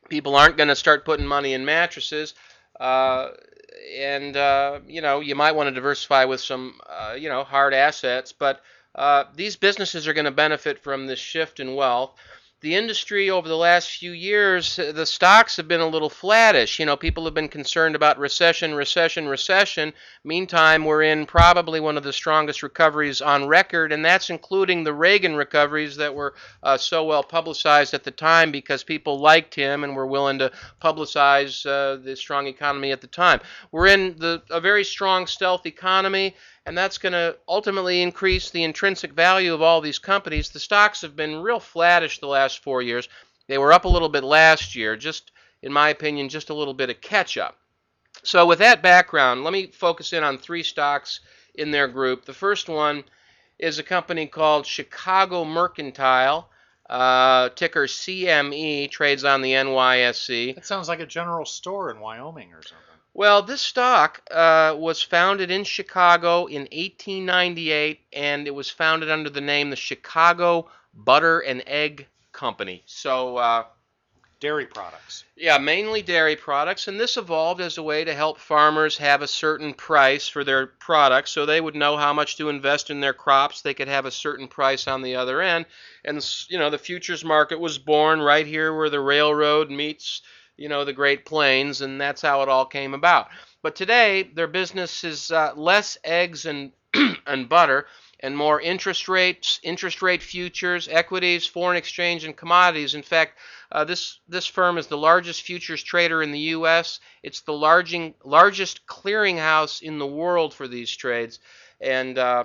People 0.10 0.36
aren't 0.36 0.58
going 0.58 0.70
to 0.70 0.76
start 0.76 1.06
putting 1.06 1.26
money 1.26 1.54
in 1.54 1.64
mattresses. 1.64 2.34
Uh, 2.80 3.30
and, 3.98 4.36
uh, 4.36 4.80
you 4.86 5.02
know, 5.02 5.22
you 5.22 5.36
might 5.36 5.56
want 5.56 5.68
to 5.68 5.76
diversify 5.76 6.26
with 6.26 6.42
some, 6.42 6.80
uh, 6.90 7.14
you 7.18 7.30
know, 7.30 7.46
hard 7.46 7.74
assets. 7.74 8.34
But 8.34 8.62
uh, 8.94 9.26
these 9.36 9.56
businesses 9.56 10.08
are 10.08 10.14
going 10.14 10.26
to 10.26 10.32
benefit 10.32 10.80
from 10.80 11.08
this 11.08 11.20
shift 11.20 11.62
in 11.62 11.76
wealth 11.76 12.14
the 12.62 12.76
industry 12.76 13.32
over 13.32 13.48
the 13.48 13.58
last 13.58 13.90
few 13.98 14.12
years, 14.12 14.76
the 14.76 15.06
stocks 15.06 15.58
have 15.58 15.68
been 15.68 15.82
a 15.82 15.88
little 15.88 16.12
flattish. 16.12 16.78
You 16.78 16.86
know, 16.86 16.96
people 16.96 17.26
have 17.26 17.34
been 17.34 17.48
concerned 17.48 17.96
about 17.96 18.20
recession, 18.20 18.76
recession, 18.76 19.28
recession. 19.28 19.92
Meantime, 20.24 20.86
we're 20.86 21.02
in 21.02 21.26
probably 21.26 21.80
one 21.80 21.98
of 21.98 22.04
the 22.04 22.14
strongest 22.14 22.62
recoveries 22.62 23.20
on 23.20 23.48
record, 23.48 23.92
and 23.92 24.06
that's 24.06 24.30
including 24.30 24.84
the 24.84 24.94
Reagan 24.94 25.36
recoveries 25.36 25.96
that 25.96 26.14
were 26.14 26.36
uh, 26.62 26.78
so 26.78 27.04
well 27.04 27.24
publicized 27.24 27.96
at 27.96 28.04
the 28.04 28.12
time 28.12 28.52
because 28.52 28.84
people 28.84 29.20
liked 29.20 29.56
him 29.56 29.84
and 29.84 29.96
were 29.96 30.06
willing 30.06 30.38
to 30.38 30.52
publicize 30.80 31.66
uh, 31.66 31.96
the 32.04 32.16
strong 32.16 32.46
economy 32.46 32.92
at 32.92 33.02
the 33.02 33.08
time. 33.08 33.40
We're 33.72 33.88
in 33.88 34.16
the, 34.20 34.44
a 34.52 34.62
very 34.62 34.84
strong 34.84 35.26
stealth 35.26 35.66
economy 35.66 36.36
and 36.66 36.78
that's 36.78 36.98
going 36.98 37.14
to 37.14 37.38
ultimately 37.48 38.02
increase 38.02 38.50
the 38.50 38.64
intrinsic 38.64 39.14
value 39.14 39.54
of 39.54 39.62
all 39.62 39.82
these 39.82 40.00
companies. 40.00 40.50
The 40.50 40.60
stocks 40.60 41.02
have 41.02 41.16
been 41.16 41.42
real 41.42 41.60
flattish 41.60 42.20
the 42.20 42.28
last 42.28 42.64
four 42.64 42.82
years. 42.82 43.10
They 43.48 43.58
were 43.58 43.74
up 43.74 43.86
a 43.86 43.90
little 43.90 44.10
bit 44.10 44.24
last 44.24 44.76
year, 44.76 44.96
just 44.96 45.32
in 45.62 45.74
my 45.74 45.90
opinion, 45.90 46.30
just 46.30 46.50
a 46.50 46.54
little 46.54 46.74
bit 46.74 46.90
of 46.90 47.02
catch 47.02 47.38
up. 47.38 47.58
So, 48.24 48.46
with 48.46 48.60
that 48.60 48.84
background, 48.84 49.44
let 49.44 49.54
me 49.54 49.68
focus 49.68 50.14
in 50.14 50.24
on 50.24 50.38
three 50.38 50.64
stocks 50.64 51.22
in 51.56 51.72
their 51.72 51.88
group. 51.88 52.26
The 52.26 52.34
first 52.34 52.70
one 52.70 53.04
is 53.58 53.80
a 53.80 53.84
company 53.84 54.28
called 54.28 54.66
Chicago 54.66 55.44
Mercantile. 55.46 56.50
Uh, 56.90 57.48
ticker 57.56 57.88
CME 57.88 58.92
trades 58.92 59.24
on 59.24 59.42
the 59.42 59.54
NYSE. 59.54 60.58
It 60.58 60.66
sounds 60.66 60.90
like 60.90 61.00
a 61.00 61.06
general 61.06 61.46
store 61.46 61.90
in 61.90 62.02
Wyoming 62.02 62.52
or 62.54 62.62
something. 62.62 62.91
Well, 63.14 63.42
this 63.42 63.62
stock 63.62 64.22
uh, 64.32 64.76
was 64.78 65.02
founded 65.02 65.52
in 65.52 65.66
Chicago 65.66 66.46
in 66.46 66.62
1898, 66.62 68.00
and 68.14 68.48
it 68.48 68.56
was 68.56 68.70
founded 68.70 69.12
under 69.12 69.30
the 69.30 69.42
name 69.42 69.70
the 69.70 69.76
Chicago 69.76 70.70
Butter 70.94 71.40
and 71.40 71.62
Egg 71.68 72.08
Company. 72.32 72.84
So, 72.86 73.36
uh, 73.36 73.66
dairy 74.40 74.66
products. 74.66 75.24
Yeah, 75.36 75.58
mainly 75.60 76.02
dairy 76.02 76.36
products, 76.36 76.88
and 76.88 77.00
this 77.00 77.16
evolved 77.16 77.62
as 77.62 77.78
a 77.78 77.84
way 77.84 78.04
to 78.04 78.14
help 78.14 78.40
farmers 78.40 78.98
have 78.98 79.22
a 79.22 79.28
certain 79.28 79.74
price 79.74 80.28
for 80.28 80.44
their 80.44 80.68
products, 80.68 81.32
so 81.32 81.46
they 81.46 81.62
would 81.62 81.76
know 81.76 81.98
how 81.98 82.14
much 82.14 82.38
to 82.38 82.50
invest 82.50 82.90
in 82.90 83.02
their 83.02 83.14
crops. 83.14 83.62
They 83.62 83.74
could 83.74 83.88
have 83.88 84.06
a 84.06 84.12
certain 84.12 84.48
price 84.48 84.88
on 84.88 85.02
the 85.02 85.16
other 85.16 85.42
end, 85.42 85.66
and 86.04 86.26
you 86.50 86.58
know 86.58 86.70
the 86.70 86.78
futures 86.78 87.24
market 87.24 87.60
was 87.60 87.78
born 87.78 88.20
right 88.20 88.48
here 88.48 88.76
where 88.76 88.90
the 88.90 89.00
railroad 89.00 89.70
meets 89.70 90.22
you 90.62 90.70
know, 90.70 90.86
the 90.86 90.94
Great 90.94 91.26
Plains, 91.26 91.82
and 91.82 92.00
that's 92.00 92.22
how 92.22 92.44
it 92.44 92.50
all 92.50 92.66
came 92.66 92.94
about. 92.94 93.30
But 93.64 93.76
today, 93.76 94.24
their 94.24 94.48
business 94.48 95.04
is 95.04 95.32
uh, 95.32 95.54
less 95.56 95.98
eggs 96.04 96.46
and 96.46 96.72
and 97.26 97.50
butter 97.50 97.88
and 98.20 98.38
more 98.38 98.62
interest 98.62 99.10
rates, 99.10 99.60
interest 99.64 100.02
rate 100.02 100.22
futures, 100.22 100.88
equities, 100.88 101.48
foreign 101.48 101.78
exchange, 101.78 102.24
and 102.24 102.38
commodities. 102.38 102.94
In 102.94 103.02
fact, 103.02 103.40
uh, 103.72 103.84
this 103.84 104.20
this 104.28 104.46
firm 104.46 104.78
is 104.78 104.88
the 104.88 104.98
largest 104.98 105.42
futures 105.42 105.82
trader 105.82 106.22
in 106.22 106.32
the 106.32 106.52
U.S. 106.56 107.00
It's 107.24 107.42
the 107.42 107.54
larging, 107.54 108.14
largest 108.24 108.86
clearinghouse 108.86 109.82
in 109.82 109.98
the 109.98 110.08
world 110.08 110.54
for 110.54 110.68
these 110.68 110.96
trades, 110.96 111.40
and 111.80 112.18
uh, 112.18 112.44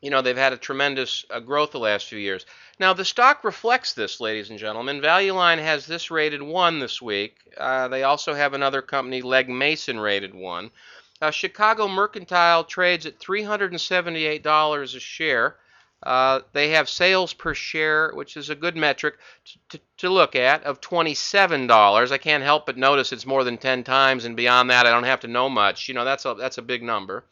you 0.00 0.10
know 0.10 0.22
they've 0.22 0.36
had 0.36 0.52
a 0.52 0.56
tremendous 0.56 1.24
uh, 1.30 1.40
growth 1.40 1.72
the 1.72 1.78
last 1.78 2.06
few 2.06 2.18
years. 2.18 2.46
Now, 2.80 2.94
the 2.94 3.04
stock 3.04 3.44
reflects 3.44 3.92
this, 3.92 4.20
ladies 4.20 4.48
and 4.48 4.58
gentlemen. 4.58 5.02
Value 5.02 5.34
Line 5.34 5.58
has 5.58 5.84
this 5.84 6.10
rated 6.10 6.40
1 6.40 6.78
this 6.78 7.02
week. 7.02 7.36
Uh, 7.58 7.88
they 7.88 8.04
also 8.04 8.32
have 8.32 8.54
another 8.54 8.80
company, 8.80 9.20
Legg 9.20 9.50
Mason, 9.50 10.00
rated 10.00 10.34
1. 10.34 10.70
Uh, 11.20 11.30
Chicago 11.30 11.86
Mercantile 11.86 12.64
trades 12.64 13.04
at 13.04 13.20
$378 13.20 14.82
a 14.82 15.00
share. 15.00 15.56
Uh, 16.02 16.40
they 16.54 16.70
have 16.70 16.88
sales 16.88 17.34
per 17.34 17.52
share, 17.52 18.12
which 18.14 18.38
is 18.38 18.48
a 18.48 18.54
good 18.54 18.74
metric 18.74 19.18
to, 19.44 19.58
to, 19.68 19.84
to, 19.98 20.08
look 20.08 20.34
at, 20.34 20.64
of 20.64 20.80
$27. 20.80 22.10
I 22.10 22.16
can't 22.16 22.42
help 22.42 22.64
but 22.64 22.78
notice 22.78 23.12
it's 23.12 23.26
more 23.26 23.44
than 23.44 23.58
10 23.58 23.84
times, 23.84 24.24
and 24.24 24.34
beyond 24.34 24.70
that, 24.70 24.86
I 24.86 24.90
don't 24.90 25.04
have 25.04 25.20
to 25.20 25.28
know 25.28 25.50
much. 25.50 25.86
You 25.88 25.92
know, 25.92 26.06
that's 26.06 26.24
a, 26.24 26.32
that's 26.32 26.56
a 26.56 26.62
big 26.62 26.82
number 26.82 27.24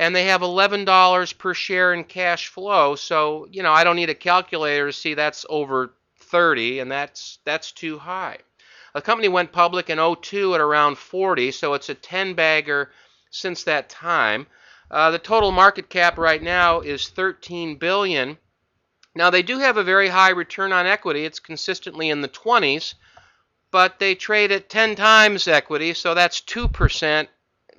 and 0.00 0.16
they 0.16 0.24
have 0.24 0.40
$11 0.40 1.36
per 1.36 1.52
share 1.52 1.92
in 1.92 2.04
cash 2.04 2.48
flow. 2.48 2.96
So, 2.96 3.46
you 3.52 3.62
know, 3.62 3.70
I 3.70 3.84
don't 3.84 3.96
need 3.96 4.08
a 4.08 4.14
calculator 4.14 4.86
to 4.86 4.92
see 4.94 5.12
that's 5.12 5.44
over 5.50 5.92
30 6.20 6.80
and 6.80 6.90
that's 6.90 7.38
that's 7.44 7.70
too 7.70 7.98
high. 7.98 8.38
The 8.94 9.02
company 9.02 9.28
went 9.28 9.52
public 9.52 9.90
in 9.90 9.98
02 9.98 10.54
at 10.54 10.60
around 10.62 10.96
40, 10.96 11.52
so 11.52 11.74
it's 11.74 11.90
a 11.90 11.94
10 11.94 12.32
bagger 12.32 12.90
since 13.30 13.64
that 13.64 13.90
time. 13.90 14.46
Uh, 14.90 15.10
the 15.10 15.18
total 15.18 15.52
market 15.52 15.90
cap 15.90 16.16
right 16.16 16.42
now 16.42 16.80
is 16.80 17.08
13 17.08 17.76
billion. 17.76 18.38
Now 19.14 19.28
they 19.28 19.42
do 19.42 19.58
have 19.58 19.76
a 19.76 19.84
very 19.84 20.08
high 20.08 20.30
return 20.30 20.72
on 20.72 20.86
equity. 20.86 21.26
It's 21.26 21.40
consistently 21.40 22.08
in 22.08 22.22
the 22.22 22.28
20s, 22.28 22.94
but 23.70 23.98
they 23.98 24.14
trade 24.14 24.50
at 24.50 24.70
10 24.70 24.96
times 24.96 25.46
equity, 25.46 25.92
so 25.92 26.14
that's 26.14 26.40
2% 26.40 27.28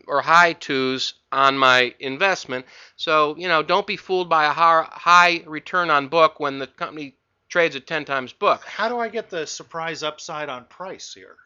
or 0.07 0.21
high 0.21 0.53
twos 0.53 1.13
on 1.31 1.57
my 1.57 1.93
investment. 1.99 2.65
So, 2.95 3.35
you 3.37 3.47
know, 3.47 3.63
don't 3.63 3.87
be 3.87 3.97
fooled 3.97 4.29
by 4.29 4.45
a 4.45 4.51
high 4.51 5.43
return 5.45 5.89
on 5.89 6.07
book 6.07 6.39
when 6.39 6.59
the 6.59 6.67
company 6.67 7.15
trades 7.49 7.75
at 7.75 7.87
10 7.87 8.05
times 8.05 8.33
book. 8.33 8.63
How 8.65 8.89
do 8.89 8.99
I 8.99 9.09
get 9.09 9.29
the 9.29 9.45
surprise 9.45 10.03
upside 10.03 10.49
on 10.49 10.65
price 10.65 11.13
here? 11.13 11.37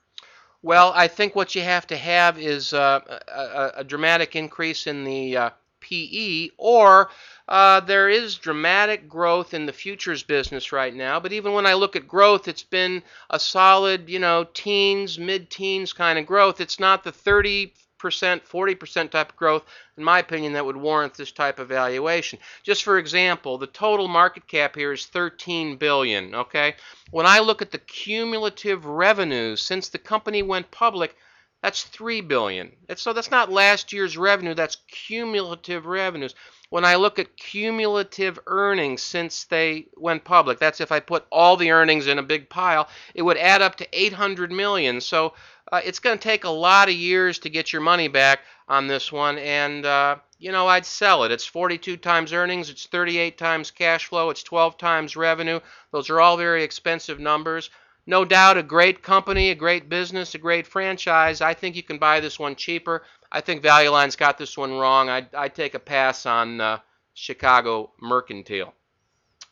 Well, 0.62 0.92
I 0.96 1.08
think 1.08 1.36
what 1.36 1.54
you 1.54 1.62
have 1.62 1.86
to 1.88 1.98
have 1.98 2.40
is 2.40 2.74
uh, 2.74 3.02
a, 3.28 3.80
a, 3.82 3.84
dramatic 3.84 4.36
increase 4.36 4.88
in 4.88 5.04
the 5.04 5.38
uh, 5.38 5.50
PE, 5.80 6.50
or 6.58 7.12
uh, 7.48 7.82
there 7.82 8.10
is 8.10 8.36
dramatic 8.36 9.08
growth 9.08 9.54
in 9.54 9.68
the 9.68 9.74
futures 9.74 10.24
business 10.24 10.72
right 10.72 10.94
now. 10.94 11.20
But 11.20 11.34
even 11.34 11.54
when 11.54 11.68
I 11.68 11.76
look 11.76 11.96
at 11.96 12.08
growth, 12.08 12.48
it's 12.48 12.64
been 12.64 13.04
a 13.30 13.40
solid, 13.40 14.10
you 14.10 14.18
know, 14.18 14.48
teens, 14.56 15.20
mid 15.20 15.52
teens 15.52 15.94
kind 15.94 16.18
of 16.18 16.26
growth. 16.26 16.60
It's 16.60 16.80
not 16.80 17.04
the 17.04 17.12
30, 17.12 17.68
percent 17.68 17.86
40% 18.10 19.12
type 19.12 19.30
of 19.30 19.36
growth, 19.36 19.64
in 19.98 20.04
my 20.04 20.20
opinion, 20.20 20.54
that 20.54 20.66
would 20.66 20.78
warrant 20.78 21.14
this 21.14 21.32
type 21.32 21.60
of 21.60 21.68
valuation. 21.70 22.40
Just 22.64 22.84
for 22.84 22.98
example, 22.98 23.58
the 23.58 23.68
total 23.68 24.08
market 24.08 24.48
cap 24.48 24.76
here 24.76 24.92
is 24.92 25.06
13 25.06 25.78
billion, 25.78 26.36
okay? 26.36 26.76
When 27.12 27.26
I 27.26 27.40
look 27.40 27.62
at 27.62 27.72
the 27.72 27.78
cumulative 27.78 28.86
revenues 28.86 29.62
since 29.62 29.90
the 29.90 29.98
company 29.98 30.44
went 30.44 30.72
public, 30.72 31.16
that's 31.62 31.84
3 31.84 32.22
billion. 32.22 32.72
So 32.96 33.12
that's 33.12 33.32
not 33.32 33.52
last 33.52 33.92
year's 33.92 34.18
revenue, 34.18 34.54
that's 34.54 34.78
cumulative 34.88 35.88
revenues. 35.88 36.36
When 36.70 36.86
I 36.86 36.96
look 36.96 37.20
at 37.20 37.38
cumulative 37.38 38.40
earnings 38.48 39.02
since 39.02 39.46
they 39.46 39.88
went 39.96 40.24
public, 40.24 40.60
that's 40.60 40.82
if 40.82 40.92
I 40.92 41.00
put 41.00 41.26
all 41.32 41.58
the 41.58 41.72
earnings 41.72 42.08
in 42.08 42.20
a 42.20 42.24
big 42.24 42.50
pile, 42.50 42.88
it 43.14 43.22
would 43.22 43.38
add 43.38 43.62
up 43.62 43.76
to 43.78 43.88
800 43.94 44.52
million. 44.52 45.00
So 45.02 45.34
uh, 45.72 45.82
it's 45.84 46.00
going 46.00 46.18
to 46.18 46.24
take 46.24 46.44
a 46.44 46.50
lot 46.50 46.90
of 46.90 46.96
years 46.96 47.40
to 47.40 47.50
get 47.50 47.74
your 47.74 47.82
money 47.82 48.08
back 48.08 48.40
on 48.68 48.88
this 48.88 49.12
one, 49.12 49.38
and 49.38 49.86
uh, 49.86 50.18
you 50.40 50.52
know 50.52 50.68
I'd 50.68 50.86
sell 50.86 51.24
it. 51.24 51.32
It's 51.32 51.46
42 51.46 51.98
times 51.98 52.34
earnings, 52.34 52.70
it's 52.70 52.88
38 52.88 53.38
times 53.38 53.72
cash 53.72 54.06
flow, 54.06 54.30
it's 54.30 54.44
12 54.44 54.78
times 54.78 55.16
revenue. 55.16 55.60
Those 55.92 56.10
are 56.10 56.20
all 56.20 56.38
very 56.38 56.64
expensive 56.64 57.20
numbers. 57.20 57.70
No 58.08 58.24
doubt 58.24 58.58
a 58.58 58.64
great 58.64 59.02
company, 59.02 59.50
a 59.50 59.56
great 59.56 59.90
business, 59.90 60.36
a 60.36 60.38
great 60.38 60.68
franchise. 60.68 61.42
I 61.42 61.56
think 61.56 61.76
you 61.76 61.82
can 61.82 61.98
buy 61.98 62.20
this 62.20 62.38
one 62.38 62.56
cheaper. 62.56 63.04
I 63.32 63.42
think 63.42 63.64
Value 63.64 63.90
Line's 63.90 64.16
got 64.16 64.38
this 64.38 64.56
one 64.56 64.74
wrong. 64.74 65.10
I'd, 65.10 65.34
I'd 65.34 65.56
take 65.56 65.74
a 65.74 65.80
pass 65.80 66.28
on 66.28 66.62
uh, 66.62 66.80
Chicago 67.16 67.92
Mercantile. 68.00 68.74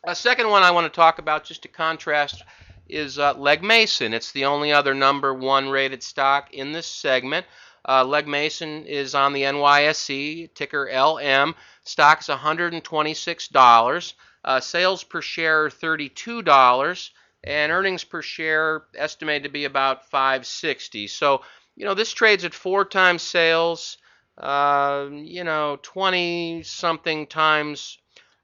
A 0.04 0.14
second 0.14 0.50
one 0.50 0.62
I 0.62 0.70
want 0.70 0.84
to 0.84 0.96
talk 0.96 1.18
about, 1.18 1.44
just 1.44 1.62
to 1.62 1.68
contrast 1.68 2.44
is 2.88 3.18
uh, 3.18 3.34
Legg 3.34 3.64
Mason. 3.64 4.14
It's 4.14 4.30
the 4.32 4.44
only 4.44 4.72
other 4.72 4.94
number 4.94 5.34
one 5.34 5.68
rated 5.68 6.02
stock 6.02 6.52
in 6.52 6.70
this 6.72 6.86
segment. 6.86 7.46
Uh, 7.88 8.04
Legg 8.04 8.28
Mason 8.28 8.84
is 8.86 9.14
on 9.14 9.32
the 9.32 9.42
NYSE, 9.42 10.54
ticker 10.54 10.88
LM. 10.92 11.54
Stock's 11.82 12.28
$126. 12.28 14.14
Uh, 14.44 14.60
sales 14.60 15.02
per 15.02 15.22
share 15.22 15.64
are 15.64 15.70
$32 15.70 17.10
and 17.44 17.70
earnings 17.70 18.04
per 18.04 18.22
share 18.22 18.84
estimated 18.96 19.44
to 19.44 19.48
be 19.50 19.64
about 19.64 20.10
560. 20.10 21.06
So, 21.08 21.42
you 21.76 21.84
know, 21.84 21.94
this 21.94 22.12
trades 22.12 22.44
at 22.44 22.54
four 22.54 22.84
times 22.84 23.22
sales, 23.22 23.98
uh, 24.38 25.08
you 25.12 25.44
know, 25.44 25.78
20 25.82 26.62
something 26.62 27.26
times 27.26 27.98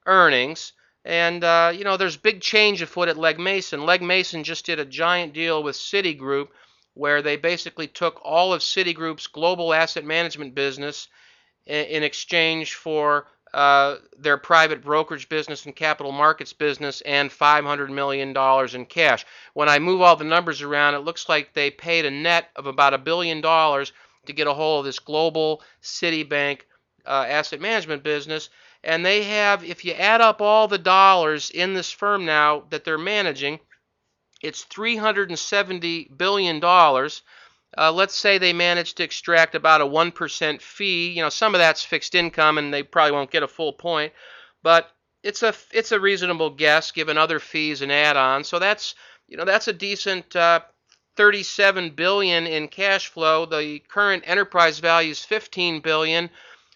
earnings. 0.07 0.73
And, 1.05 1.43
uh, 1.43 1.73
you 1.75 1.85
know, 1.85 1.97
there's 1.97 2.19
big 2.19 2.43
change 2.43 2.83
afoot 2.83 3.09
at 3.09 3.17
Legg 3.17 3.39
Mason. 3.39 3.87
Legg 3.87 4.03
Mason 4.03 4.45
just 4.45 4.67
did 4.67 4.79
a 4.79 4.85
giant 4.85 5.33
deal 5.33 5.63
with 5.63 5.77
Citigroup 5.77 6.49
where 6.93 7.23
they 7.23 7.37
basically 7.37 7.87
took 7.87 8.21
all 8.23 8.53
of 8.53 8.61
Citigroup's 8.61 9.27
global 9.27 9.73
asset 9.73 10.05
management 10.05 10.55
business 10.55 11.09
in, 11.67 11.87
in 11.87 12.03
exchange 12.03 12.75
for 12.75 13.27
uh, 13.53 13.97
their 14.19 14.39
private 14.39 14.83
brokerage 14.83 15.29
business 15.29 15.67
and 15.67 15.75
capital 15.75 16.13
markets 16.13 16.53
business 16.53 17.01
and 17.03 17.31
$500 17.31 17.91
million 17.91 18.37
in 18.75 18.87
cash. 18.87 19.27
When 19.55 19.69
I 19.69 19.79
move 19.79 20.01
all 20.01 20.17
the 20.17 20.25
numbers 20.25 20.63
around, 20.63 20.95
it 20.95 21.01
looks 21.01 21.29
like 21.29 21.53
they 21.53 21.71
paid 21.71 22.05
a 22.05 22.11
net 22.11 22.51
of 22.57 22.67
about 22.67 22.95
a 22.95 22.99
billion 22.99 23.41
dollars 23.41 23.93
to 24.27 24.33
get 24.33 24.47
a 24.47 24.55
hold 24.55 24.81
of 24.81 24.85
this 24.85 24.99
global 24.99 25.63
Citibank 25.83 26.61
uh, 27.07 27.27
asset 27.29 27.61
management 27.61 28.03
business. 28.03 28.51
And 28.85 29.05
they 29.05 29.25
have, 29.25 29.65
if 29.65 29.85
you 29.85 29.93
add 29.93 30.21
up 30.21 30.41
all 30.41 30.69
the 30.69 30.79
dollars 30.79 31.51
in 31.51 31.75
this 31.75 31.91
firm 31.91 32.25
now 32.25 32.65
that 32.71 32.85
they're 32.85 32.99
managing, 32.99 33.61
it's 34.43 34.65
$370 34.65 36.17
billion. 36.17 36.61
Uh, 37.79 37.93
let's 37.93 38.17
say 38.17 38.39
they 38.39 38.53
manage 38.53 38.95
to 38.95 39.05
extract 39.05 39.55
about 39.55 39.81
a 39.81 39.87
1% 39.87 40.61
fee. 40.61 41.11
You 41.11 41.23
know, 41.23 41.29
some 41.29 41.55
of 41.55 41.61
that's 41.61 41.85
fixed 41.85 42.15
income 42.15 42.59
and 42.59 42.75
they 42.75 42.83
probably 42.83 43.13
won't 43.13 43.31
get 43.31 43.43
a 43.43 43.49
full 43.49 43.73
point, 43.73 44.13
but 44.63 44.91
it's 45.23 45.43
a 45.43 45.55
it's 45.73 45.93
a 45.93 46.01
reasonable 46.01 46.51
guess 46.51 46.91
given 46.91 47.19
other 47.19 47.39
fees 47.39 47.83
and 47.83 47.93
add-ons. 47.93 48.49
So 48.49 48.59
that's, 48.59 48.95
you 49.29 49.37
know, 49.37 49.45
that's 49.45 49.69
a 49.69 49.73
decent 49.73 50.35
uh, 50.35 50.61
37 51.17 51.91
billion 51.91 52.47
in 52.47 52.69
cash 52.69 53.09
flow. 53.09 53.45
The 53.45 53.81
current 53.89 54.25
enterprise 54.27 54.79
value 54.79 55.11
is 55.11 55.25
15 55.25 55.81
billion. 55.81 56.31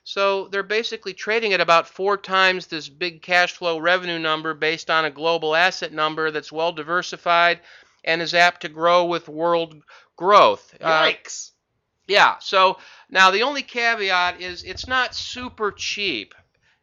So 0.05 0.49
they're 0.49 0.63
basically 0.63 1.15
trading 1.15 1.55
at 1.55 1.63
about 1.63 1.89
four 1.89 2.19
times 2.19 2.67
this 2.67 2.91
big 2.91 3.23
cash 3.23 3.55
flow 3.55 3.79
revenue 3.79 4.19
number 4.19 4.53
based 4.53 4.91
on 4.91 5.07
a 5.07 5.11
global 5.11 5.57
asset 5.57 5.93
number 5.93 6.31
that's 6.31 6.53
well 6.53 6.73
diversified 6.73 7.61
and 8.05 8.21
is 8.21 8.35
apt 8.35 8.61
to 8.63 8.69
grow 8.69 9.07
with 9.07 9.29
world 9.29 9.83
growth. 10.16 10.74
Uh, 10.81 11.05
Yikes. 11.05 11.50
Uh, 11.50 11.53
yeah. 12.07 12.35
So 12.40 12.79
now 13.11 13.31
the 13.31 13.42
only 13.42 13.62
caveat 13.62 14.40
is 14.40 14.62
it's 14.62 14.87
not 14.87 15.14
super 15.14 15.72
cheap. 15.72 16.35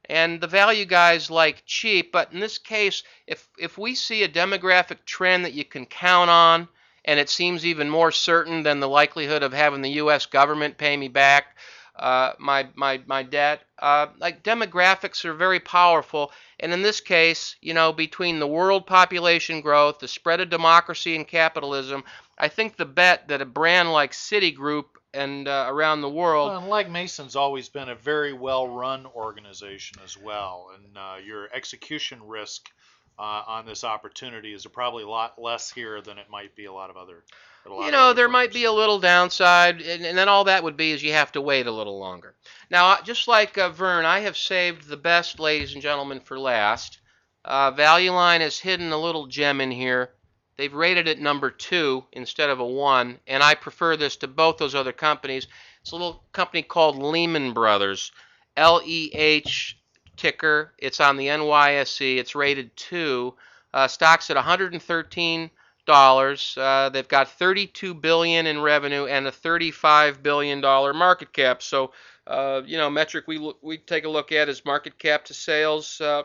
And 0.05 0.41
the 0.41 0.47
value 0.47 0.85
guys 0.85 1.31
like 1.31 1.63
cheap, 1.65 2.11
but 2.11 2.33
in 2.33 2.39
this 2.39 2.57
case, 2.57 3.03
if 3.27 3.47
if 3.57 3.77
we 3.77 3.95
see 3.95 4.23
a 4.23 4.29
demographic 4.29 5.05
trend 5.05 5.45
that 5.45 5.53
you 5.53 5.63
can 5.63 5.85
count 5.85 6.29
on, 6.29 6.67
and 7.05 7.19
it 7.19 7.29
seems 7.29 7.65
even 7.65 7.89
more 7.89 8.11
certain 8.11 8.63
than 8.63 8.79
the 8.79 8.89
likelihood 8.89 9.41
of 9.43 9.53
having 9.53 9.81
the 9.81 9.91
U.S. 9.91 10.25
government 10.25 10.77
pay 10.77 10.97
me 10.97 11.07
back 11.07 11.55
uh, 12.01 12.33
my 12.39 12.67
my 12.75 12.99
my 13.05 13.23
debt. 13.23 13.61
Uh, 13.79 14.07
like 14.19 14.43
demographics 14.43 15.23
are 15.23 15.33
very 15.33 15.59
powerful, 15.59 16.31
and 16.59 16.73
in 16.73 16.81
this 16.81 16.99
case, 16.99 17.55
you 17.61 17.73
know, 17.73 17.93
between 17.93 18.39
the 18.39 18.47
world 18.47 18.87
population 18.87 19.61
growth, 19.61 19.99
the 19.99 20.07
spread 20.07 20.41
of 20.41 20.49
democracy 20.49 21.15
and 21.15 21.27
capitalism, 21.27 22.03
I 22.37 22.47
think 22.47 22.75
the 22.75 22.85
bet 22.85 23.27
that 23.27 23.41
a 23.41 23.45
brand 23.45 23.91
like 23.91 24.13
Citigroup 24.13 24.85
and 25.13 25.47
uh, 25.47 25.67
around 25.69 26.01
the 26.01 26.09
world. 26.09 26.49
Well, 26.49 26.69
Legg 26.69 26.89
Mason's 26.89 27.35
always 27.35 27.69
been 27.69 27.89
a 27.89 27.95
very 27.95 28.33
well-run 28.33 29.05
organization 29.05 29.99
as 30.03 30.17
well, 30.17 30.71
and 30.75 30.97
uh, 30.97 31.15
your 31.23 31.49
execution 31.53 32.19
risk 32.25 32.69
uh, 33.19 33.43
on 33.45 33.65
this 33.65 33.83
opportunity 33.83 34.53
is 34.53 34.65
probably 34.65 35.03
a 35.03 35.09
lot 35.09 35.39
less 35.39 35.71
here 35.71 36.01
than 36.01 36.17
it 36.17 36.29
might 36.31 36.55
be 36.55 36.65
a 36.65 36.73
lot 36.73 36.89
of 36.89 36.97
other 36.97 37.23
you 37.65 37.91
know, 37.91 38.13
there 38.13 38.27
might 38.27 38.53
be 38.53 38.65
a 38.65 38.71
little 38.71 38.99
downside, 38.99 39.81
and, 39.81 40.05
and, 40.05 40.17
then 40.17 40.27
all 40.27 40.45
that 40.45 40.63
would 40.63 40.77
be 40.77 40.91
is 40.91 41.03
you 41.03 41.13
have 41.13 41.31
to 41.33 41.41
wait 41.41 41.67
a 41.67 41.71
little 41.71 41.99
longer. 41.99 42.35
Now, 42.69 42.99
just 43.01 43.27
like 43.27 43.57
uh, 43.57 43.69
Vern, 43.69 44.05
I 44.05 44.21
have 44.21 44.37
saved 44.37 44.87
the 44.87 44.97
best, 44.97 45.39
ladies 45.39 45.73
and 45.73 45.81
gentlemen, 45.81 46.19
for 46.21 46.39
last. 46.39 46.99
Uh, 47.45 47.71
Value 47.71 48.11
Line 48.11 48.41
has 48.41 48.59
hidden 48.59 48.91
a 48.91 48.97
little 48.97 49.27
gem 49.27 49.61
in 49.61 49.71
here. 49.71 50.11
They've 50.57 50.73
rated 50.73 51.07
it 51.07 51.19
number 51.19 51.49
two 51.49 52.05
instead 52.11 52.49
of 52.49 52.59
a 52.59 52.65
one, 52.65 53.19
and 53.27 53.41
I 53.41 53.55
prefer 53.55 53.95
this 53.97 54.15
to 54.17 54.27
both 54.27 54.57
those 54.57 54.75
other 54.75 54.91
companies. 54.91 55.47
It's 55.81 55.91
a 55.91 55.95
little 55.95 56.23
company 56.33 56.61
called 56.61 57.01
Lehman 57.01 57.53
Brothers, 57.53 58.11
L 58.57 58.81
E 58.85 59.11
H 59.13 59.77
ticker. 60.17 60.73
It's 60.77 60.99
on 60.99 61.17
the 61.17 61.27
NYSE. 61.27 62.17
It's 62.17 62.35
rated 62.35 62.75
two. 62.75 63.33
Uh, 63.73 63.87
stocks 63.87 64.29
at 64.29 64.35
113 64.35 65.49
dollars. 65.85 66.55
Uh, 66.57 66.89
they've 66.89 67.07
got 67.07 67.29
32 67.29 67.93
billion 67.93 68.47
in 68.47 68.61
revenue 68.61 69.05
and 69.05 69.27
a 69.27 69.31
35 69.31 70.23
billion 70.23 70.61
dollar 70.61 70.93
market 70.93 71.33
cap. 71.33 71.61
So, 71.61 71.91
uh, 72.27 72.61
you 72.65 72.77
know, 72.77 72.89
metric 72.89 73.25
we 73.27 73.37
look, 73.37 73.57
we 73.61 73.77
take 73.77 74.05
a 74.05 74.09
look 74.09 74.31
at 74.31 74.49
is 74.49 74.65
market 74.65 74.97
cap 74.97 75.25
to 75.25 75.33
sales. 75.33 75.99
Uh, 76.01 76.23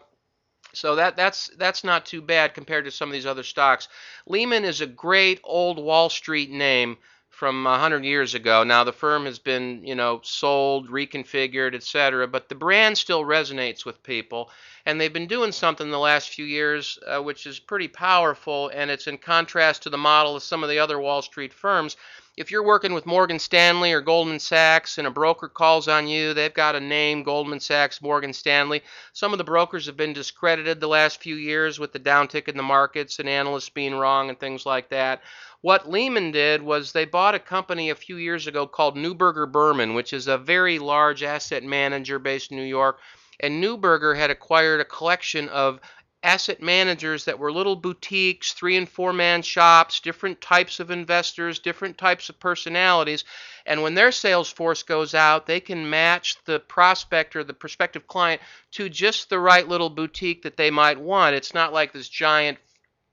so 0.73 0.97
that 0.97 1.17
that's 1.17 1.49
that's 1.57 1.85
not 1.85 2.05
too 2.05 2.21
bad 2.21 2.55
compared 2.55 2.85
to 2.85 2.91
some 2.91 3.09
of 3.09 3.13
these 3.13 3.27
other 3.27 3.43
stocks. 3.43 3.89
Lehman 4.27 4.65
is 4.65 4.81
a 4.81 4.87
great 4.87 5.41
old 5.43 5.79
Wall 5.79 6.11
Street 6.11 6.51
name 6.51 6.99
from 7.37 7.65
100 7.65 8.03
years 8.03 8.35
ago. 8.35 8.65
Now 8.65 8.83
the 8.83 8.95
firm 8.95 9.27
has 9.27 9.39
been, 9.39 9.85
you 9.85 9.95
know, 9.95 10.21
sold, 10.23 10.89
reconfigured, 10.89 11.75
etc., 11.75 12.27
but 12.27 12.49
the 12.49 12.55
brand 12.55 12.97
still 12.97 13.25
resonates 13.25 13.85
with 13.85 14.03
people, 14.03 14.49
and 14.87 14.99
they've 14.99 15.13
been 15.13 15.27
doing 15.27 15.53
something 15.53 15.91
the 15.91 15.99
last 15.99 16.31
few 16.31 16.47
years 16.47 16.99
uh, 17.07 17.21
which 17.21 17.47
is 17.47 17.59
pretty 17.59 17.89
powerful, 17.89 18.71
and 18.73 18.91
it's 18.91 19.07
in 19.07 19.19
contrast 19.19 19.83
to 19.83 19.91
the 19.91 19.99
model 19.99 20.35
of 20.35 20.43
some 20.43 20.63
of 20.63 20.71
the 20.71 20.79
other 20.79 20.99
Wall 20.99 21.21
Street 21.21 21.53
firms. 21.53 21.97
If 22.39 22.51
you're 22.51 22.65
working 22.65 22.93
with 22.93 23.07
Morgan 23.07 23.39
Stanley 23.39 23.93
or 23.93 24.03
Goldman 24.03 24.41
Sachs 24.41 24.99
and 24.99 25.07
a 25.07 25.11
broker 25.11 25.49
calls 25.49 25.89
on 25.89 26.07
you, 26.07 26.35
they've 26.35 26.53
got 26.53 26.77
a 26.77 26.81
name, 26.81 27.23
Goldman 27.23 27.61
Sachs, 27.61 28.03
Morgan 28.03 28.35
Stanley. 28.35 28.83
Some 29.15 29.33
of 29.33 29.39
the 29.39 29.45
brokers 29.45 29.87
have 29.87 29.97
been 29.97 30.13
discredited 30.13 30.79
the 30.79 30.87
last 30.87 31.23
few 31.23 31.35
years 31.35 31.79
with 31.79 31.93
the 31.93 31.99
downtick 31.99 32.49
in 32.49 32.59
the 32.59 32.63
markets 32.63 33.19
and 33.19 33.29
analysts 33.29 33.71
being 33.71 33.95
wrong 33.95 34.29
and 34.29 34.39
things 34.39 34.67
like 34.67 34.91
that. 34.91 35.23
What 35.67 35.91
Lehman 35.91 36.31
did 36.31 36.63
was 36.63 36.93
they 36.93 37.07
bought 37.07 37.35
a 37.35 37.41
company 37.41 37.91
a 37.91 37.97
few 37.97 38.19
years 38.19 38.47
ago 38.47 38.69
called 38.69 38.97
Neuberger 38.97 39.51
Berman, 39.51 39.95
which 39.95 40.13
is 40.13 40.29
a 40.29 40.39
very 40.39 40.79
large 40.79 41.25
asset 41.25 41.65
manager 41.65 42.21
based 42.21 42.53
in 42.53 42.57
New 42.57 42.63
York. 42.63 43.01
And 43.41 43.61
Neuberger 43.61 44.17
had 44.17 44.31
acquired 44.31 44.81
a 44.81 44.85
collection 44.85 45.49
of 45.49 45.81
asset 46.23 46.63
managers 46.63 47.25
that 47.25 47.41
were 47.41 47.51
little 47.51 47.75
boutiques, 47.75 48.53
three 48.53 48.77
and 48.77 48.89
four 48.89 49.13
man 49.13 49.43
shops, 49.43 49.99
different 49.99 50.41
types 50.41 50.79
of 50.79 50.93
investors, 50.93 51.59
different 51.59 51.99
types 51.99 52.29
of 52.29 52.39
personalities. 52.39 53.25
And 53.67 53.83
when 53.83 53.97
their 53.97 54.13
sales 54.13 54.49
force 54.49 54.85
goes 54.85 55.17
out, 55.17 55.47
they 55.47 55.59
can 55.59 55.91
match 55.91 56.37
the 56.45 56.61
prospect 56.61 57.35
or 57.35 57.43
the 57.43 57.55
prospective 57.55 58.07
client 58.07 58.41
to 58.71 58.89
just 58.89 59.31
the 59.31 59.41
right 59.41 59.67
little 59.67 59.91
boutique 59.91 60.43
that 60.43 60.57
they 60.57 60.71
might 60.71 61.01
want. 61.01 61.35
It's 61.35 61.55
not 61.55 61.73
like 61.73 61.93
this 61.93 62.09
giant 62.09 62.59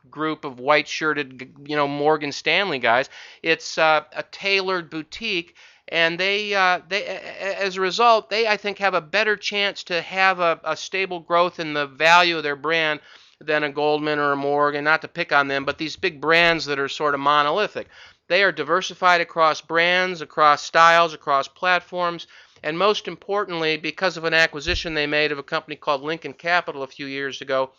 group 0.10 0.46
of 0.46 0.60
white 0.60 0.88
shirted, 0.88 1.54
you 1.66 1.76
know, 1.76 1.88
Morgan 1.88 2.32
Stanley 2.32 2.80
guys. 2.80 3.10
It's 3.42 3.78
uh, 3.78 4.04
a 4.16 4.24
tailored 4.24 4.90
boutique. 4.90 5.56
And 5.90 6.18
they, 6.18 6.56
uh, 6.56 6.80
they, 6.88 7.06
as 7.06 7.76
a 7.76 7.82
result, 7.82 8.30
they 8.30 8.48
I 8.48 8.56
think 8.56 8.78
have 8.78 8.94
a 8.94 9.02
better 9.02 9.36
chance 9.36 9.84
to 9.86 10.02
have 10.02 10.40
a, 10.40 10.60
a 10.64 10.78
stable 10.78 11.20
growth 11.20 11.60
in 11.60 11.74
the 11.74 11.88
value 11.88 12.38
of 12.38 12.44
their 12.44 12.56
brand 12.56 13.02
than 13.42 13.64
a 13.64 13.72
Goldman 13.72 14.18
or 14.18 14.32
a 14.32 14.38
Morgan. 14.38 14.86
Not 14.86 15.02
to 15.02 15.10
pick 15.10 15.34
on 15.34 15.50
them, 15.50 15.66
but 15.66 15.78
these 15.78 15.98
big 15.98 16.22
brands 16.22 16.66
that 16.66 16.80
are 16.80 16.88
sort 16.88 17.14
of 17.14 17.20
monolithic. 17.20 17.90
They 18.30 18.44
are 18.44 18.54
diversified 18.54 19.20
across 19.20 19.60
brands, 19.60 20.22
across 20.22 20.64
styles, 20.64 21.14
across 21.14 21.50
platforms, 21.50 22.28
and 22.64 22.78
most 22.78 23.10
importantly, 23.10 23.76
because 23.76 24.16
of 24.16 24.24
an 24.24 24.34
acquisition 24.34 24.94
they 24.94 25.08
made 25.08 25.34
of 25.34 25.38
a 25.38 25.44
company 25.44 25.76
called 25.76 26.02
Lincoln 26.02 26.34
Capital 26.34 26.84
a 26.84 26.88
few 26.88 27.06
years 27.06 27.42
ago, 27.42 27.72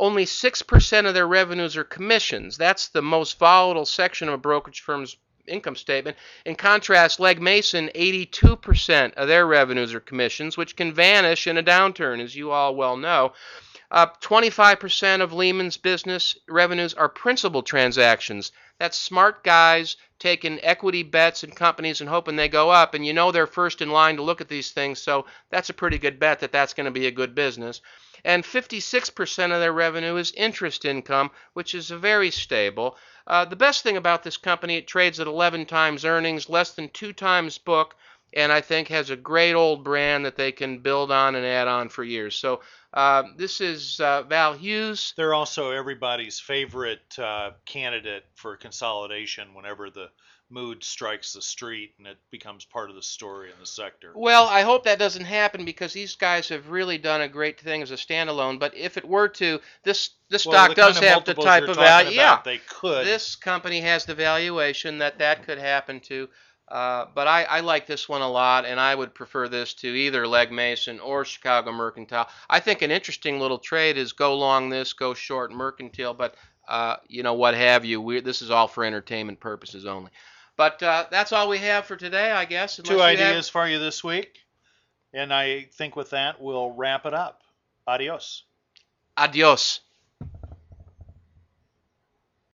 only 0.00 0.24
6% 0.24 1.06
of 1.06 1.12
their 1.12 1.28
revenues 1.28 1.76
are 1.76 1.84
commissions. 1.84 2.56
That's 2.56 2.88
the 2.88 3.02
most 3.02 3.38
volatile 3.38 3.84
section 3.84 4.28
of 4.28 4.34
a 4.34 4.38
brokerage 4.38 4.80
firm's 4.80 5.18
income 5.46 5.76
statement. 5.76 6.16
In 6.46 6.54
contrast, 6.54 7.20
Legg 7.20 7.40
Mason, 7.40 7.90
82% 7.94 9.12
of 9.14 9.28
their 9.28 9.46
revenues 9.46 9.92
are 9.92 10.00
commissions, 10.00 10.56
which 10.56 10.74
can 10.74 10.94
vanish 10.94 11.46
in 11.46 11.58
a 11.58 11.62
downturn, 11.62 12.22
as 12.22 12.34
you 12.34 12.50
all 12.50 12.74
well 12.74 12.96
know. 12.96 13.34
Uh, 13.90 14.06
25% 14.22 15.20
of 15.20 15.34
Lehman's 15.34 15.76
business 15.76 16.34
revenues 16.48 16.94
are 16.94 17.08
principal 17.08 17.62
transactions. 17.62 18.52
That's 18.78 18.96
smart 18.96 19.44
guys 19.44 19.96
taking 20.18 20.60
equity 20.62 21.02
bets 21.02 21.44
in 21.44 21.50
companies 21.50 22.00
and 22.00 22.08
hoping 22.08 22.36
they 22.36 22.48
go 22.48 22.70
up, 22.70 22.94
and 22.94 23.04
you 23.04 23.12
know 23.12 23.32
they're 23.32 23.46
first 23.46 23.82
in 23.82 23.90
line 23.90 24.16
to 24.16 24.22
look 24.22 24.40
at 24.40 24.48
these 24.48 24.70
things, 24.70 25.02
so 25.02 25.26
that's 25.50 25.68
a 25.68 25.74
pretty 25.74 25.98
good 25.98 26.18
bet 26.18 26.40
that 26.40 26.52
that's 26.52 26.72
going 26.72 26.86
to 26.86 26.90
be 26.90 27.06
a 27.06 27.10
good 27.10 27.34
business 27.34 27.82
and 28.24 28.44
56% 28.44 29.52
of 29.52 29.60
their 29.60 29.72
revenue 29.72 30.16
is 30.16 30.32
interest 30.32 30.84
income, 30.84 31.30
which 31.52 31.74
is 31.74 31.90
very 31.90 32.30
stable. 32.30 32.96
Uh, 33.26 33.44
the 33.44 33.56
best 33.56 33.82
thing 33.82 33.96
about 33.96 34.22
this 34.22 34.36
company, 34.36 34.76
it 34.76 34.86
trades 34.86 35.20
at 35.20 35.26
11 35.26 35.66
times 35.66 36.04
earnings, 36.04 36.48
less 36.48 36.72
than 36.72 36.88
two 36.88 37.12
times 37.12 37.58
book, 37.58 37.94
and 38.34 38.52
I 38.52 38.60
think 38.60 38.88
has 38.88 39.10
a 39.10 39.16
great 39.16 39.54
old 39.54 39.84
brand 39.84 40.24
that 40.24 40.36
they 40.36 40.52
can 40.52 40.78
build 40.78 41.10
on 41.10 41.34
and 41.34 41.44
add 41.44 41.68
on 41.68 41.88
for 41.88 42.04
years. 42.04 42.36
So 42.36 42.60
uh, 42.94 43.24
this 43.36 43.60
is 43.60 44.00
uh, 44.00 44.22
Val 44.22 44.54
Hughes. 44.54 45.14
They're 45.16 45.34
also 45.34 45.70
everybody's 45.70 46.38
favorite 46.38 47.18
uh, 47.18 47.52
candidate 47.66 48.24
for 48.34 48.56
consolidation 48.56 49.54
whenever 49.54 49.90
the 49.90 50.10
mood 50.50 50.82
strikes 50.82 51.32
the 51.32 51.42
street 51.42 51.94
and 51.98 52.06
it 52.06 52.18
becomes 52.30 52.64
part 52.64 52.90
of 52.90 52.96
the 52.96 53.02
story 53.02 53.50
in 53.50 53.58
the 53.60 53.66
sector. 53.66 54.12
Well, 54.14 54.46
I 54.46 54.62
hope 54.62 54.84
that 54.84 54.98
doesn't 54.98 55.24
happen 55.24 55.64
because 55.64 55.92
these 55.92 56.16
guys 56.16 56.48
have 56.48 56.70
really 56.70 56.98
done 56.98 57.20
a 57.20 57.28
great 57.28 57.60
thing 57.60 57.82
as 57.82 57.90
a 57.90 57.94
standalone. 57.94 58.58
But 58.58 58.76
if 58.76 58.96
it 58.96 59.06
were 59.06 59.28
to, 59.28 59.60
this 59.84 60.10
this 60.28 60.46
Well, 60.46 60.66
stock 60.66 60.76
does 60.76 60.98
have 60.98 61.24
the 61.24 61.34
type 61.34 61.64
of 61.64 61.76
value. 61.76 62.16
Yeah, 62.16 62.40
They 62.44 62.58
could. 62.58 63.06
this 63.06 63.36
company 63.36 63.80
has 63.80 64.04
the 64.04 64.14
valuation 64.14 64.98
that 64.98 65.18
that 65.18 65.44
could 65.44 65.58
happen 65.58 66.00
to. 66.00 66.28
Uh, 66.70 67.06
but 67.16 67.26
I, 67.26 67.42
I 67.44 67.60
like 67.60 67.86
this 67.86 68.08
one 68.08 68.22
a 68.22 68.30
lot, 68.30 68.64
and 68.64 68.78
I 68.78 68.94
would 68.94 69.12
prefer 69.12 69.48
this 69.48 69.74
to 69.74 69.88
either 69.88 70.24
Legg 70.26 70.52
Mason 70.52 71.00
or 71.00 71.24
Chicago 71.24 71.72
Mercantile. 71.72 72.28
I 72.48 72.60
think 72.60 72.82
an 72.82 72.92
interesting 72.92 73.40
little 73.40 73.58
trade 73.58 73.98
is 73.98 74.12
go 74.12 74.36
long 74.36 74.68
this, 74.68 74.92
go 74.92 75.12
short 75.12 75.50
Mercantile, 75.50 76.14
but 76.14 76.36
uh, 76.68 76.96
you 77.08 77.24
know 77.24 77.34
what 77.34 77.54
have 77.54 77.84
you. 77.84 78.00
We, 78.00 78.20
this 78.20 78.40
is 78.40 78.52
all 78.52 78.68
for 78.68 78.84
entertainment 78.84 79.40
purposes 79.40 79.84
only. 79.84 80.12
But 80.60 80.82
uh, 80.82 81.06
that's 81.10 81.32
all 81.32 81.48
we 81.48 81.56
have 81.56 81.86
for 81.86 81.96
today, 81.96 82.30
I 82.30 82.44
guess. 82.44 82.76
Two 82.76 82.92
you 82.92 82.98
have- 82.98 83.08
ideas 83.18 83.48
for 83.48 83.66
you 83.66 83.78
this 83.78 84.04
week. 84.04 84.40
And 85.14 85.32
I 85.32 85.62
think 85.72 85.96
with 85.96 86.10
that, 86.10 86.38
we'll 86.38 86.72
wrap 86.72 87.06
it 87.06 87.14
up. 87.14 87.40
Adios. 87.86 88.42
Adios. 89.16 89.80